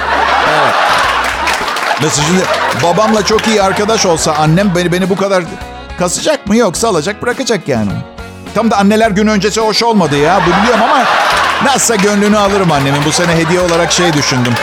Evet. 2.02 2.12
Şimdi 2.16 2.42
babamla 2.84 3.26
çok 3.26 3.48
iyi 3.48 3.64
arkadaş 3.64 4.06
olsa 4.06 4.34
annem 4.34 4.76
beni 4.76 4.92
beni 4.92 5.10
bu 5.10 5.16
kadar 5.16 5.44
kasacak 6.00 6.48
mı? 6.48 6.56
Yok 6.56 6.78
salacak 6.78 7.22
bırakacak 7.22 7.68
yani. 7.68 7.92
Tam 8.56 8.72
da 8.72 8.78
anneler 8.78 9.12
günü 9.12 9.32
öncesi 9.32 9.62
hoş 9.62 9.84
olmadı 9.84 10.18
ya. 10.18 10.42
Bu 10.48 10.62
biliyorum 10.62 10.84
ama 10.84 11.06
nasılsa 11.66 11.96
gönlünü 11.96 12.38
alırım 12.38 12.72
annemin. 12.72 13.06
Bu 13.06 13.12
sene 13.12 13.32
hediye 13.36 13.60
olarak 13.60 13.92
şey 13.92 14.14
düşündüm. 14.14 14.54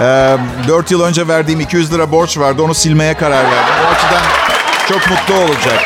Ee, 0.00 0.36
4 0.68 0.90
yıl 0.90 1.02
önce 1.02 1.28
verdiğim 1.28 1.60
200 1.60 1.92
lira 1.92 2.12
borç 2.12 2.38
vardı. 2.38 2.62
Onu 2.62 2.74
silmeye 2.74 3.14
karar 3.14 3.44
verdim. 3.44 3.74
O 3.86 3.94
açıdan 3.94 4.22
çok 4.88 5.10
mutlu 5.10 5.34
olacak. 5.34 5.80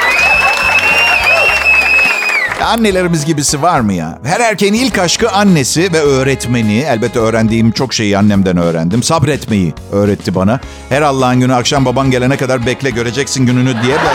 Annelerimiz 2.65 3.25
gibisi 3.25 3.63
var 3.63 3.81
mı 3.81 3.93
ya? 3.93 4.19
Her 4.25 4.41
erkeğin 4.41 4.75
ilk 4.75 4.99
aşkı 4.99 5.31
annesi 5.31 5.93
ve 5.93 6.01
öğretmeni. 6.01 6.79
Elbette 6.79 7.19
öğrendiğim 7.19 7.73
çok 7.73 7.95
şeyi 7.95 8.19
annemden 8.19 8.57
öğrendim. 8.57 9.03
Sabretmeyi 9.03 9.75
öğretti 9.93 10.35
bana. 10.35 10.61
Her 10.89 11.03
Allah'ın 11.03 11.41
günü 11.41 11.55
akşam 11.55 11.85
baban 11.85 12.11
gelene 12.11 12.37
kadar 12.37 12.67
bekle 12.67 12.91
göreceksin 12.91 13.47
gününü 13.47 13.83
diye 13.83 13.95
de 13.95 14.09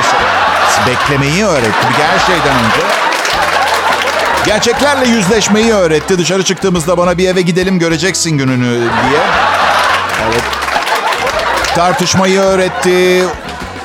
beklemeyi 0.87 1.45
öğretti. 1.45 1.87
Bir 1.89 2.03
her 2.03 2.19
şeyden 2.19 2.55
önce. 2.55 2.81
Gerçeklerle 4.45 5.07
yüzleşmeyi 5.07 5.73
öğretti. 5.73 6.17
Dışarı 6.17 6.43
çıktığımızda 6.43 6.97
bana 6.97 7.17
bir 7.17 7.27
eve 7.29 7.41
gidelim 7.41 7.79
göreceksin 7.79 8.37
gününü 8.37 8.79
diye. 8.79 9.21
Evet. 10.25 10.43
Tartışmayı 11.75 12.39
öğretti. 12.39 13.25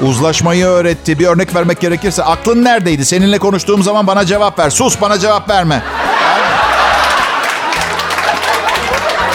Uzlaşmayı 0.00 0.66
öğretti. 0.66 1.18
Bir 1.18 1.26
örnek 1.26 1.54
vermek 1.54 1.80
gerekirse 1.80 2.24
aklın 2.24 2.64
neredeydi? 2.64 3.04
Seninle 3.04 3.38
konuştuğum 3.38 3.82
zaman 3.82 4.06
bana 4.06 4.26
cevap 4.26 4.58
ver. 4.58 4.70
Sus 4.70 5.00
bana 5.00 5.18
cevap 5.18 5.48
verme. 5.48 5.82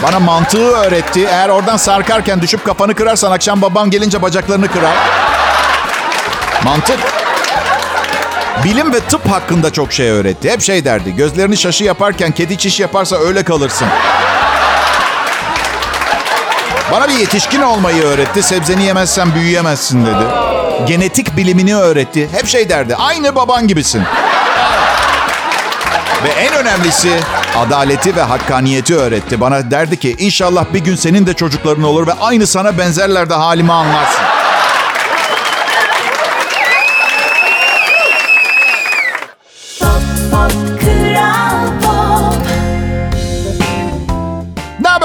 Bana 0.03 0.19
mantığı 0.19 0.67
öğretti. 0.67 1.27
Eğer 1.31 1.49
oradan 1.49 1.77
sarkarken 1.77 2.41
düşüp 2.41 2.65
kafanı 2.65 2.95
kırarsan 2.95 3.31
akşam 3.31 3.61
babam 3.61 3.89
gelince 3.89 4.21
bacaklarını 4.21 4.67
kırar. 4.67 4.95
Mantık. 6.63 6.99
Bilim 8.63 8.93
ve 8.93 8.99
tıp 8.99 9.31
hakkında 9.31 9.73
çok 9.73 9.93
şey 9.93 10.09
öğretti. 10.09 10.51
Hep 10.51 10.61
şey 10.61 10.85
derdi. 10.85 11.15
Gözlerini 11.15 11.57
şaşı 11.57 11.83
yaparken 11.83 12.31
kedi 12.31 12.57
çiş 12.57 12.79
yaparsa 12.79 13.15
öyle 13.15 13.43
kalırsın. 13.43 13.87
Bana 16.91 17.07
bir 17.07 17.13
yetişkin 17.13 17.61
olmayı 17.61 18.03
öğretti. 18.03 18.43
Sebzeni 18.43 18.83
yemezsen 18.83 19.35
büyüyemezsin 19.35 20.05
dedi. 20.05 20.25
Genetik 20.87 21.37
bilimini 21.37 21.75
öğretti. 21.75 22.29
Hep 22.31 22.47
şey 22.47 22.69
derdi. 22.69 22.95
Aynı 22.95 23.35
baban 23.35 23.67
gibisin. 23.67 24.03
Ve 26.23 26.29
en 26.29 26.53
önemlisi 26.53 27.19
adaleti 27.57 28.15
ve 28.15 28.21
hakkaniyeti 28.21 28.95
öğretti. 28.95 29.41
Bana 29.41 29.71
derdi 29.71 29.99
ki 29.99 30.15
inşallah 30.19 30.65
bir 30.73 30.79
gün 30.79 30.95
senin 30.95 31.27
de 31.27 31.33
çocukların 31.33 31.83
olur 31.83 32.07
ve 32.07 32.13
aynı 32.21 32.47
sana 32.47 32.77
benzerler 32.77 33.29
de 33.29 33.33
halimi 33.33 33.73
anlarsın. 33.73 34.26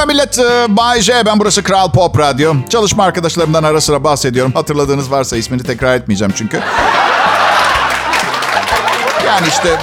Haber 0.02 0.14
millet? 0.14 0.38
Ee, 0.38 0.76
Bay 0.76 1.00
J. 1.00 1.26
Ben 1.26 1.40
burası 1.40 1.62
Kral 1.62 1.92
Pop 1.92 2.18
Radyo. 2.18 2.54
Çalışma 2.68 3.04
arkadaşlarımdan 3.04 3.62
ara 3.62 3.80
sıra 3.80 4.04
bahsediyorum. 4.04 4.52
Hatırladığınız 4.52 5.10
varsa 5.10 5.36
ismini 5.36 5.62
tekrar 5.62 5.96
etmeyeceğim 5.96 6.34
çünkü. 6.36 6.60
Yani 9.26 9.48
işte 9.48 9.78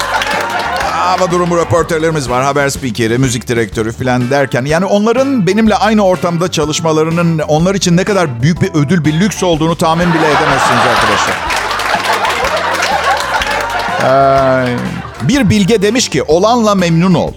hava 0.92 1.32
durumu 1.32 1.58
röportörlerimiz 1.58 2.30
var. 2.30 2.44
Haber 2.44 2.70
spikeri, 2.70 3.18
müzik 3.18 3.48
direktörü 3.48 3.92
falan 3.92 4.30
derken. 4.30 4.66
Yani 4.66 4.86
onların 4.86 5.48
benimle 5.48 5.76
aynı 5.76 6.06
ortamda 6.06 6.52
çalışmalarının 6.52 7.40
onlar 7.40 7.76
için 7.76 7.98
ne 7.98 8.04
kadar 8.04 8.42
büyük 8.42 8.62
bir 8.62 8.70
ödül, 8.74 9.06
bir 9.06 9.20
lüks 9.20 9.44
olduğunu 9.44 9.76
tahmin 9.76 10.14
bile 10.14 10.26
edemezsiniz 10.28 10.82
arkadaşlar. 10.90 11.36
Ay. 14.62 14.76
Bir 15.22 15.50
bilge 15.50 15.82
demiş 15.82 16.10
ki 16.10 16.24
olanla 16.24 16.76
memnun 16.76 17.14
ol. 17.14 17.32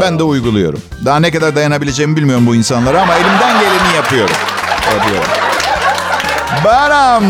Ben 0.00 0.18
de 0.18 0.22
uyguluyorum. 0.22 0.82
Daha 1.04 1.20
ne 1.20 1.30
kadar 1.30 1.56
dayanabileceğimi 1.56 2.16
bilmiyorum 2.16 2.46
bu 2.46 2.54
insanlara 2.54 3.02
ama 3.02 3.14
elimden 3.14 3.60
geleni 3.60 3.96
yapıyorum. 3.96 4.34
Yapıyorum. 4.98 5.30
Baram. 6.64 7.24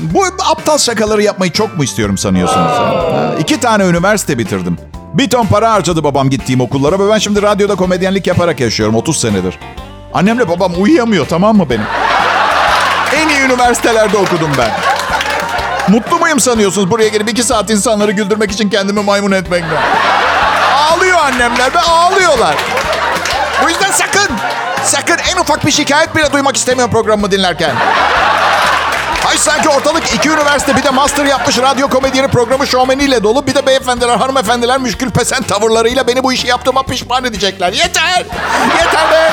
Bu 0.00 0.24
aptal 0.50 0.78
şakaları 0.78 1.22
yapmayı 1.22 1.52
çok 1.52 1.76
mu 1.76 1.84
istiyorum 1.84 2.18
sanıyorsunuz? 2.18 2.72
Ha, 2.72 3.34
iki 3.40 3.60
tane 3.60 3.84
üniversite 3.84 4.38
bitirdim. 4.38 4.78
Bir 5.14 5.30
ton 5.30 5.46
para 5.46 5.72
harcadı 5.72 6.04
babam 6.04 6.30
gittiğim 6.30 6.60
okullara 6.60 6.98
ve 6.98 7.10
ben 7.12 7.18
şimdi 7.18 7.42
radyoda 7.42 7.74
komedyenlik 7.74 8.26
yaparak 8.26 8.60
yaşıyorum 8.60 8.94
30 8.94 9.20
senedir. 9.20 9.58
Annemle 10.14 10.48
babam 10.48 10.72
uyuyamıyor 10.78 11.26
tamam 11.28 11.56
mı 11.56 11.66
benim? 11.70 11.86
En 13.16 13.28
iyi 13.28 13.40
üniversitelerde 13.40 14.16
okudum 14.16 14.50
ben. 14.58 14.70
Mutlu 15.88 16.18
muyum 16.18 16.40
sanıyorsunuz 16.40 16.90
buraya 16.90 17.08
gelip 17.08 17.28
iki 17.30 17.42
saat 17.42 17.70
insanları 17.70 18.12
güldürmek 18.12 18.52
için 18.52 18.68
kendimi 18.68 19.00
maymun 19.02 19.32
etmekle? 19.32 19.76
Annemler 21.24 21.74
ve 21.74 21.80
ağlıyorlar. 21.80 22.54
Bu 23.62 23.68
yüzden 23.68 23.90
sakın, 23.90 24.28
sakın 24.84 25.18
en 25.32 25.36
ufak 25.36 25.66
bir 25.66 25.70
şikayet 25.70 26.16
bile 26.16 26.32
duymak 26.32 26.56
istemiyorum 26.56 26.92
programımı 26.92 27.30
dinlerken. 27.30 27.74
Hay 29.24 29.38
sanki 29.38 29.68
ortalık 29.68 30.14
iki 30.14 30.30
üniversite 30.30 30.76
bir 30.76 30.82
de 30.82 30.90
master 30.90 31.24
yapmış 31.24 31.58
radyo 31.58 31.88
komedyeni 31.88 32.28
programı 32.28 32.66
şovmeniyle 32.66 33.22
dolu. 33.22 33.46
Bir 33.46 33.54
de 33.54 33.66
beyefendiler, 33.66 34.16
hanımefendiler 34.16 34.78
müşkül 34.80 35.10
pesen 35.10 35.42
tavırlarıyla 35.42 36.06
beni 36.06 36.24
bu 36.24 36.32
işi 36.32 36.46
yaptığıma 36.46 36.82
pişman 36.82 37.24
edecekler. 37.24 37.72
Yeter! 37.72 38.24
Yeter 38.78 39.10
be! 39.10 39.30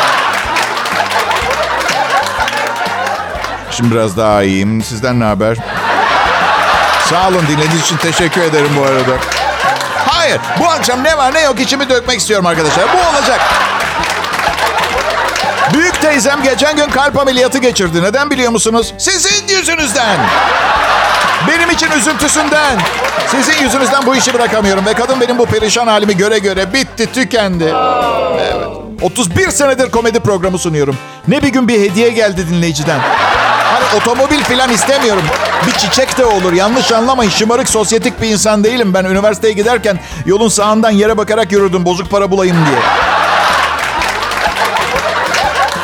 Şimdi 3.72 3.96
biraz 3.96 4.18
daha 4.18 4.44
iyiyim. 4.44 4.84
Sizden 4.84 5.20
ne 5.20 5.24
haber? 5.24 5.58
Sağ 7.10 7.28
olun 7.28 7.48
dinlediğiniz 7.48 7.82
için 7.82 7.98
teşekkür 7.98 8.42
ederim 8.42 8.70
bu 8.78 8.82
arada. 8.82 9.41
Hayır 10.22 10.40
bu 10.60 10.70
akşam 10.70 11.04
ne 11.04 11.18
var 11.18 11.34
ne 11.34 11.42
yok 11.42 11.60
içimi 11.60 11.90
dökmek 11.90 12.20
istiyorum 12.20 12.46
arkadaşlar. 12.46 12.86
Bu 12.94 13.18
olacak. 13.18 13.42
Büyük 15.74 16.02
teyzem 16.02 16.44
geçen 16.44 16.76
gün 16.76 16.90
kalp 16.90 17.20
ameliyatı 17.20 17.58
geçirdi. 17.58 18.04
Neden 18.04 18.30
biliyor 18.30 18.52
musunuz? 18.52 18.94
Sizin 18.98 19.48
yüzünüzden. 19.48 20.18
Benim 21.48 21.70
için 21.70 21.92
üzüntüsünden. 21.92 22.80
Sizin 23.28 23.64
yüzünüzden 23.64 24.06
bu 24.06 24.16
işi 24.16 24.34
bırakamıyorum. 24.34 24.86
Ve 24.86 24.94
kadın 24.94 25.22
benim 25.22 25.38
bu 25.38 25.46
perişan 25.46 25.88
halimi 25.88 26.18
göre 26.18 26.40
göre 26.40 26.74
bitti, 26.74 27.12
tükendi. 27.14 27.74
Evet. 28.40 28.68
31 29.02 29.50
senedir 29.52 29.92
komedi 29.92 30.20
programı 30.20 30.58
sunuyorum. 30.58 30.98
Ne 31.28 31.44
bir 31.44 31.50
gün 31.50 31.68
bir 31.68 31.82
hediye 31.82 32.10
geldi 32.10 32.50
dinleyiciden. 32.50 33.00
Otomobil 33.96 34.40
falan 34.40 34.70
istemiyorum. 34.70 35.24
Bir 35.68 35.72
çiçek 35.72 36.18
de 36.18 36.26
olur. 36.26 36.54
Yanlış 36.54 36.92
anlamayın. 36.92 37.32
Şımarık, 37.32 37.70
sosyetik 37.70 38.22
bir 38.22 38.28
insan 38.28 38.64
değilim. 38.64 38.94
Ben 38.94 39.06
üniversiteye 39.06 39.54
giderken 39.54 40.00
yolun 40.26 40.50
sağından 40.50 40.92
yere 40.92 41.18
bakarak 41.18 41.52
yürürdüm. 41.52 41.86
Bozuk 41.86 42.10
para 42.10 42.32
bulayım 42.32 42.58
diye. 42.66 42.80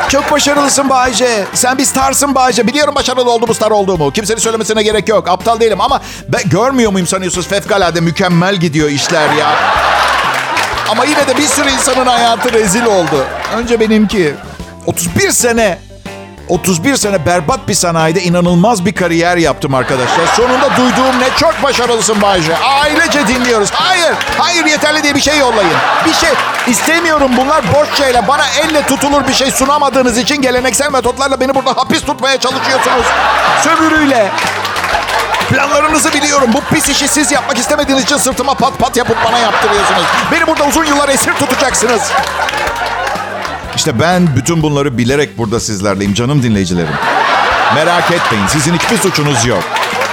Çok 0.10 0.32
başarılısın 0.32 0.90
Bayce. 0.90 1.46
Sen 1.54 1.78
bir 1.78 1.86
starsın 1.86 2.36
Bayce. 2.36 2.68
Biliyorum 2.68 2.96
başarılı 2.96 3.32
olduğumu, 3.32 3.54
star 3.54 3.72
olduğumu. 3.72 4.12
Kimsenin 4.12 4.40
söylemesine 4.40 4.84
gerek 4.84 5.10
yok. 5.10 5.28
Aptal 5.30 5.60
değilim 5.60 5.82
ama 5.82 6.02
ben 6.28 6.42
görmüyor 6.50 6.92
muyum 6.92 7.08
sanıyorsunuz? 7.08 7.48
Fevkalade 7.48 8.02
mükemmel 8.02 8.56
gidiyor 8.56 8.90
işler 8.90 9.34
ya. 9.34 9.56
Ama 10.90 11.06
yine 11.06 11.28
de 11.28 11.38
bir 11.38 11.48
sürü 11.48 11.70
insanın 11.70 12.06
hayatı 12.06 12.54
rezil 12.54 12.86
oldu. 12.86 13.26
Önce 13.56 13.80
benimki. 13.80 14.36
31 14.86 15.32
sene 15.32 15.87
31 16.50 16.98
sene 16.98 17.26
berbat 17.26 17.68
bir 17.68 17.74
sanayide 17.74 18.22
inanılmaz 18.22 18.86
bir 18.86 18.96
kariyer 18.96 19.38
yaptım 19.38 19.74
arkadaşlar. 19.74 20.28
Sonunda 20.36 20.70
duyduğum 20.78 21.20
ne 21.20 21.30
çok 21.40 21.64
başarılısın 21.64 22.22
Bayce. 22.22 22.58
Ailece 22.58 23.28
dinliyoruz. 23.28 23.70
Hayır, 23.74 24.14
hayır 24.38 24.66
yeterli 24.66 25.04
diye 25.04 25.16
bir 25.16 25.22
şey 25.22 25.38
yollayın. 25.38 25.74
Bir 26.06 26.14
şey 26.14 26.30
istemiyorum 26.68 27.32
bunlar 27.38 27.64
boş 27.74 27.98
şeyler. 27.98 28.28
Bana 28.28 28.44
elle 28.48 28.86
tutulur 28.86 29.28
bir 29.28 29.34
şey 29.34 29.52
sunamadığınız 29.52 30.18
için 30.18 30.42
geleneksel 30.42 30.92
metotlarla 30.92 31.40
beni 31.40 31.56
burada 31.56 31.70
hapis 31.78 32.02
tutmaya 32.02 32.40
çalışıyorsunuz. 32.40 33.06
Sömürüyle. 33.64 34.32
Planlarınızı 35.50 36.14
biliyorum. 36.14 36.50
Bu 36.54 36.76
pis 36.76 36.90
işi 36.90 37.08
siz 37.08 37.32
yapmak 37.32 37.58
istemediğiniz 37.58 38.04
için 38.04 38.18
sırtıma 38.18 38.54
pat 38.54 38.80
pat 38.80 38.98
yapıp 38.98 39.18
bana 39.26 39.40
yaptırıyorsunuz. 39.40 40.04
Beni 40.32 40.48
burada 40.48 40.64
uzun 40.64 40.86
yıllar 40.86 41.10
esir 41.10 41.34
tutacaksınız. 41.34 42.02
İşte 43.88 44.00
ben 44.00 44.36
bütün 44.36 44.64
bunları 44.64 44.98
bilerek 44.98 45.38
burada 45.38 45.60
sizlerleyim 45.60 46.14
canım 46.14 46.44
dinleyicilerim. 46.44 46.94
Merak 47.76 48.12
etmeyin 48.12 48.48
sizin 48.48 48.74
hiçbir 48.74 48.98
suçunuz 48.98 49.46
yok. 49.46 49.64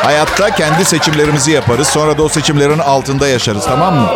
Hayatta 0.03 0.51
kendi 0.51 0.85
seçimlerimizi 0.85 1.51
yaparız. 1.51 1.89
Sonra 1.89 2.19
da 2.19 2.23
o 2.23 2.29
seçimlerin 2.29 2.79
altında 2.79 3.29
yaşarız 3.29 3.65
tamam 3.65 3.95
mı? 3.95 4.09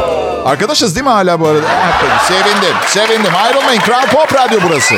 Arkadaşız 0.44 0.94
değil 0.94 1.04
mi 1.04 1.10
hala 1.10 1.40
bu 1.40 1.46
arada? 1.48 1.66
Sevindim, 2.28 2.76
sevindim. 2.86 3.32
Ayrılmayın. 3.44 3.80
Kral 3.80 4.06
Pop 4.06 4.34
Radyo 4.34 4.58
burası. 4.68 4.94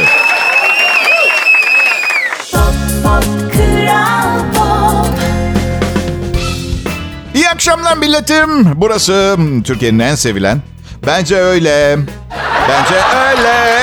Pop 2.53 2.75
pop 3.05 3.25
kral 3.53 4.41
pop 4.55 5.19
İyi 7.35 7.49
akşamlar 7.49 7.97
milletim. 7.97 8.81
Burası 8.81 9.37
Türkiye'nin 9.65 9.99
en 9.99 10.15
sevilen. 10.15 10.63
Bence 11.07 11.37
öyle. 11.37 11.99
Bence 12.71 12.95
öyle. 13.29 13.81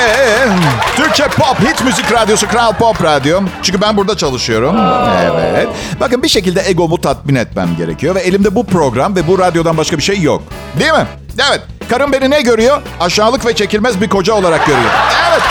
Türkçe 0.95 1.23
pop 1.27 1.59
hit 1.59 1.83
müzik 1.83 2.11
radyosu 2.11 2.47
Kral 2.47 2.73
Pop 2.73 3.03
Radyo. 3.03 3.41
Çünkü 3.63 3.81
ben 3.81 3.97
burada 3.97 4.17
çalışıyorum. 4.17 4.75
Evet. 5.21 5.67
Bakın 5.99 6.23
bir 6.23 6.27
şekilde 6.27 6.63
egomu 6.69 7.01
tatmin 7.01 7.35
etmem 7.35 7.69
gerekiyor 7.77 8.15
ve 8.15 8.19
elimde 8.19 8.55
bu 8.55 8.65
program 8.65 9.15
ve 9.15 9.27
bu 9.27 9.39
radyodan 9.39 9.77
başka 9.77 9.97
bir 9.97 10.03
şey 10.03 10.21
yok. 10.21 10.43
Değil 10.79 10.91
mi? 10.91 11.07
Evet. 11.49 11.61
Karım 11.89 12.11
beni 12.11 12.29
ne 12.29 12.41
görüyor? 12.41 12.81
Aşağılık 12.99 13.45
ve 13.45 13.55
çekilmez 13.55 14.01
bir 14.01 14.09
koca 14.09 14.33
olarak 14.33 14.65
görüyor. 14.65 14.91
Evet. 15.31 15.41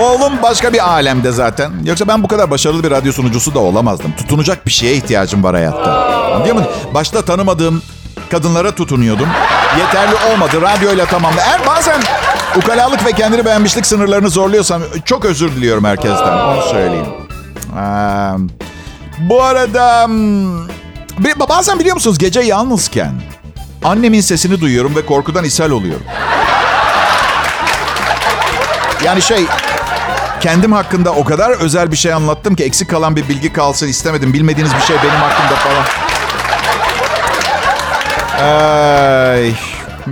Oğlum 0.00 0.32
başka 0.42 0.72
bir 0.72 0.88
alemde 0.88 1.32
zaten. 1.32 1.72
Yoksa 1.84 2.08
ben 2.08 2.22
bu 2.22 2.28
kadar 2.28 2.50
başarılı 2.50 2.84
bir 2.84 2.90
radyo 2.90 3.12
sunucusu 3.12 3.54
da 3.54 3.58
olamazdım. 3.58 4.12
Tutunacak 4.16 4.66
bir 4.66 4.70
şeye 4.72 4.94
ihtiyacım 4.94 5.44
var 5.44 5.54
hayatta. 5.54 5.92
Anlıyor 6.34 6.54
musun? 6.56 6.70
Başta 6.94 7.22
tanımadığım 7.22 7.82
kadınlara 8.30 8.74
tutunuyordum. 8.74 9.28
Yeterli 9.78 10.14
olmadı. 10.32 10.62
Radyoyla 10.62 11.06
tamamla. 11.06 11.40
Eğer 11.40 11.66
bazen 11.66 12.00
ukalalık 12.56 13.06
ve 13.06 13.12
kendini 13.12 13.44
beğenmişlik 13.44 13.86
sınırlarını 13.86 14.30
zorluyorsam 14.30 14.82
çok 15.04 15.24
özür 15.24 15.52
diliyorum 15.52 15.84
herkesten. 15.84 16.38
Onu 16.38 16.62
söyleyeyim. 16.62 17.06
Ee, 17.78 17.82
bu 19.18 19.42
arada 19.42 20.04
hmm, 20.06 20.68
bazen 21.48 21.78
biliyor 21.78 21.94
musunuz 21.94 22.18
gece 22.18 22.40
yalnızken 22.40 23.12
annemin 23.84 24.20
sesini 24.20 24.60
duyuyorum 24.60 24.96
ve 24.96 25.06
korkudan 25.06 25.44
ishal 25.44 25.70
oluyorum. 25.70 26.06
Yani 29.04 29.22
şey 29.22 29.44
kendim 30.40 30.72
hakkında 30.72 31.12
o 31.12 31.24
kadar 31.24 31.50
özel 31.50 31.92
bir 31.92 31.96
şey 31.96 32.12
anlattım 32.12 32.54
ki 32.54 32.64
eksik 32.64 32.90
kalan 32.90 33.16
bir 33.16 33.28
bilgi 33.28 33.52
kalsın 33.52 33.88
istemedim. 33.88 34.32
Bilmediğiniz 34.32 34.74
bir 34.74 34.80
şey 34.80 34.96
benim 34.96 35.20
hakkımda 35.20 35.54
falan. 35.54 36.11
Ay, 38.40 39.54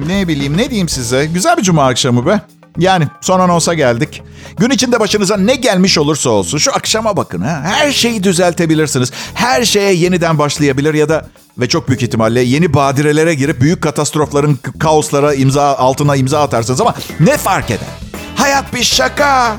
ne 0.06 0.28
bileyim 0.28 0.56
ne 0.56 0.70
diyeyim 0.70 0.88
size. 0.88 1.26
Güzel 1.26 1.56
bir 1.56 1.62
cuma 1.62 1.86
akşamı 1.86 2.26
be. 2.26 2.40
Yani 2.78 3.04
son 3.20 3.40
anonsa 3.40 3.74
geldik. 3.74 4.22
Gün 4.58 4.70
içinde 4.70 5.00
başınıza 5.00 5.36
ne 5.36 5.54
gelmiş 5.54 5.98
olursa 5.98 6.30
olsun 6.30 6.58
şu 6.58 6.72
akşama 6.74 7.16
bakın. 7.16 7.40
Ha? 7.42 7.62
Her 7.64 7.92
şeyi 7.92 8.22
düzeltebilirsiniz. 8.24 9.12
Her 9.34 9.64
şeye 9.64 9.92
yeniden 9.94 10.38
başlayabilir 10.38 10.94
ya 10.94 11.08
da 11.08 11.26
ve 11.58 11.68
çok 11.68 11.88
büyük 11.88 12.02
ihtimalle 12.02 12.40
yeni 12.40 12.74
badirelere 12.74 13.34
girip 13.34 13.60
büyük 13.60 13.82
katastrofların, 13.82 14.58
kaoslara 14.78 15.34
imza 15.34 15.76
altına 15.76 16.16
imza 16.16 16.40
atarsınız 16.42 16.80
ama 16.80 16.94
ne 17.20 17.36
fark 17.36 17.70
eder? 17.70 18.09
Hayat 18.40 18.74
bir 18.74 18.84
şaka. 18.84 19.56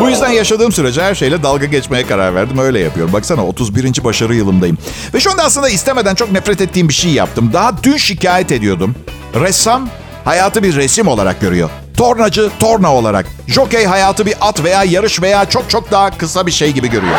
Bu 0.00 0.08
yüzden 0.10 0.30
yaşadığım 0.30 0.72
sürece 0.72 1.02
her 1.02 1.14
şeyle 1.14 1.42
dalga 1.42 1.66
geçmeye 1.66 2.06
karar 2.06 2.34
verdim. 2.34 2.58
Öyle 2.58 2.78
yapıyorum. 2.78 3.12
Baksana 3.12 3.46
31. 3.46 4.04
başarı 4.04 4.34
yılımdayım. 4.34 4.78
Ve 5.14 5.20
şu 5.20 5.30
anda 5.30 5.42
aslında 5.42 5.68
istemeden 5.68 6.14
çok 6.14 6.32
nefret 6.32 6.60
ettiğim 6.60 6.88
bir 6.88 6.94
şey 6.94 7.10
yaptım. 7.10 7.50
Daha 7.52 7.82
dün 7.82 7.96
şikayet 7.96 8.52
ediyordum. 8.52 8.94
Ressam 9.40 9.88
hayatı 10.24 10.62
bir 10.62 10.76
resim 10.76 11.08
olarak 11.08 11.40
görüyor. 11.40 11.70
Tornacı 11.96 12.50
torna 12.60 12.94
olarak. 12.94 13.26
Jockey 13.48 13.84
hayatı 13.86 14.26
bir 14.26 14.34
at 14.40 14.64
veya 14.64 14.84
yarış 14.84 15.22
veya 15.22 15.44
çok 15.50 15.70
çok 15.70 15.90
daha 15.90 16.10
kısa 16.18 16.46
bir 16.46 16.52
şey 16.52 16.72
gibi 16.72 16.90
görüyor. 16.90 17.18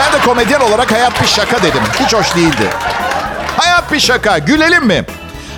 Ben 0.00 0.20
de 0.20 0.24
komedyen 0.24 0.60
olarak 0.60 0.92
hayat 0.92 1.22
bir 1.22 1.28
şaka 1.28 1.62
dedim. 1.62 1.82
Hiç 2.00 2.14
hoş 2.14 2.34
değildi. 2.36 2.68
Hayat 3.56 3.92
bir 3.92 4.00
şaka. 4.00 4.38
Gülelim 4.38 4.86
mi? 4.86 5.04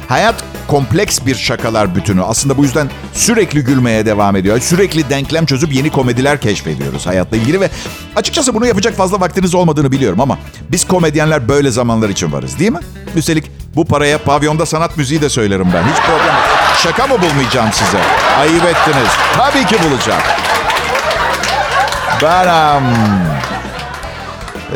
Hayat 0.08 0.34
kompleks 0.72 1.18
bir 1.26 1.34
şakalar 1.34 1.94
bütünü. 1.94 2.22
Aslında 2.22 2.56
bu 2.56 2.62
yüzden 2.64 2.90
sürekli 3.14 3.64
gülmeye 3.64 4.06
devam 4.06 4.36
ediyor. 4.36 4.60
Sürekli 4.60 5.10
denklem 5.10 5.46
çözüp 5.46 5.74
yeni 5.74 5.90
komediler 5.90 6.40
keşfediyoruz 6.40 7.06
hayatla 7.06 7.36
ilgili 7.36 7.60
ve 7.60 7.70
açıkçası 8.16 8.54
bunu 8.54 8.66
yapacak 8.66 8.96
fazla 8.96 9.20
vaktiniz 9.20 9.54
olmadığını 9.54 9.92
biliyorum 9.92 10.20
ama 10.20 10.38
biz 10.70 10.86
komedyenler 10.86 11.48
böyle 11.48 11.70
zamanlar 11.70 12.08
için 12.08 12.32
varız 12.32 12.58
değil 12.58 12.72
mi? 12.72 12.78
Üstelik 13.16 13.50
bu 13.76 13.84
paraya 13.84 14.18
pavyonda 14.18 14.66
sanat 14.66 14.96
müziği 14.96 15.20
de 15.20 15.28
söylerim 15.28 15.68
ben. 15.74 15.82
Hiç 15.82 16.02
problem. 16.02 16.34
Şaka 16.82 17.06
mı 17.06 17.22
bulmayacağım 17.22 17.72
size? 17.72 17.98
Ayıp 18.38 18.64
ettiniz. 18.64 19.08
Tabii 19.36 19.66
ki 19.66 19.76
bulacağım. 19.90 20.22
Ben... 22.22 22.82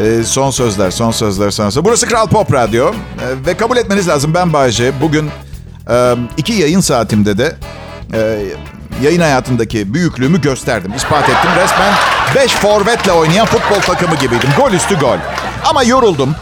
ee, 0.01 0.25
son 0.25 0.51
sözler, 0.51 0.91
son 0.91 1.11
sözler, 1.11 1.51
son 1.51 1.65
sözler. 1.65 1.85
Burası 1.85 2.07
Kral 2.07 2.27
Pop 2.27 2.53
Radyo. 2.53 2.93
Ee, 2.93 3.47
ve 3.47 3.57
kabul 3.57 3.77
etmeniz 3.77 4.09
lazım 4.09 4.35
ben 4.35 4.53
Bayece. 4.53 4.93
Bugün 5.01 5.31
e, 5.91 6.15
iki 6.37 6.53
yayın 6.53 6.81
saatimde 6.81 7.39
de 7.39 7.57
e, 8.15 8.43
yayın 9.03 9.21
hayatımdaki 9.21 9.95
büyüklüğümü 9.95 10.41
gösterdim. 10.41 10.93
ispat 10.97 11.29
ettim. 11.29 11.51
Resmen 11.63 11.95
5 12.35 12.53
forvetle 12.53 13.13
oynayan 13.13 13.47
futbol 13.47 13.81
takımı 13.81 14.15
gibiydim. 14.15 14.51
Gol 14.59 14.73
üstü 14.73 14.99
gol. 14.99 15.17
Ama 15.65 15.83
yoruldum. 15.83 16.35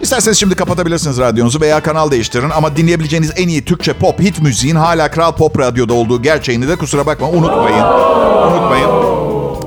İsterseniz 0.00 0.38
şimdi 0.38 0.54
kapatabilirsiniz 0.54 1.18
radyonuzu 1.18 1.60
veya 1.60 1.80
kanal 1.82 2.10
değiştirin. 2.10 2.50
Ama 2.50 2.76
dinleyebileceğiniz 2.76 3.32
en 3.36 3.48
iyi 3.48 3.64
Türkçe 3.64 3.92
pop 3.92 4.20
hit 4.20 4.42
müziğin 4.42 4.76
hala 4.76 5.10
Kral 5.10 5.32
Pop 5.32 5.58
Radyo'da 5.58 5.94
olduğu 5.94 6.22
gerçeğini 6.22 6.68
de 6.68 6.76
kusura 6.76 7.06
bakma 7.06 7.28
unutmayın. 7.28 7.84
Unutmayın. 7.84 8.90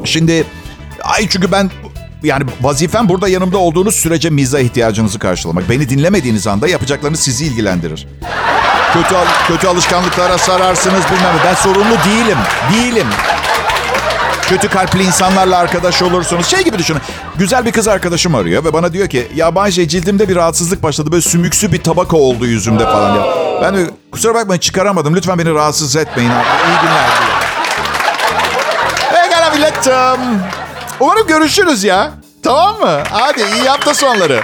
Şimdi 0.05 0.45
ay 1.03 1.29
çünkü 1.29 1.51
ben 1.51 1.71
yani 2.23 2.43
vazifem 2.61 3.09
burada 3.09 3.27
yanımda 3.27 3.57
olduğunuz 3.57 3.95
sürece 3.95 4.29
miza 4.29 4.59
ihtiyacınızı 4.59 5.19
karşılamak. 5.19 5.69
Beni 5.69 5.89
dinlemediğiniz 5.89 6.47
anda 6.47 6.67
yapacaklarınız 6.67 7.19
sizi 7.19 7.45
ilgilendirir. 7.45 8.07
Kötü 8.93 9.15
al- 9.15 9.25
kötü 9.47 9.67
alışkanlıklara 9.67 10.37
sararsınız 10.37 11.03
bilmem. 11.05 11.35
Ben 11.45 11.53
sorumlu 11.53 11.95
değilim. 12.05 12.37
Değilim. 12.73 13.07
Kötü 14.41 14.67
kalpli 14.69 15.03
insanlarla 15.03 15.57
arkadaş 15.57 16.01
olursunuz. 16.01 16.47
Şey 16.47 16.63
gibi 16.63 16.79
düşünün. 16.79 17.01
Güzel 17.35 17.65
bir 17.65 17.71
kız 17.71 17.87
arkadaşım 17.87 18.35
arıyor 18.35 18.63
ve 18.63 18.73
bana 18.73 18.93
diyor 18.93 19.07
ki 19.09 19.27
ya 19.35 19.55
Bayce 19.55 19.87
cildimde 19.87 20.29
bir 20.29 20.35
rahatsızlık 20.35 20.83
başladı. 20.83 21.11
Böyle 21.11 21.21
sümüksü 21.21 21.71
bir 21.71 21.83
tabaka 21.83 22.17
oldu 22.17 22.45
yüzümde 22.45 22.83
falan 22.83 23.13
diyor. 23.13 23.25
Ben 23.61 23.77
de 23.77 23.89
kusura 24.11 24.33
bakmayın 24.35 24.59
çıkaramadım. 24.59 25.15
Lütfen 25.15 25.39
beni 25.39 25.53
rahatsız 25.53 25.95
etmeyin. 25.95 26.29
İyi 26.29 26.81
günler 26.81 27.05
diyor. 27.19 27.33
Pekala 29.23 29.49
millet. 29.55 29.87
um, 29.87 30.39
Umarım 30.99 31.27
görüşürüz 31.27 31.83
ya. 31.83 32.11
Tamam 32.43 32.79
mı? 32.79 32.99
Hadi 33.11 33.41
iyi 33.41 33.69
hafta 33.69 33.93
sonları. 33.93 34.43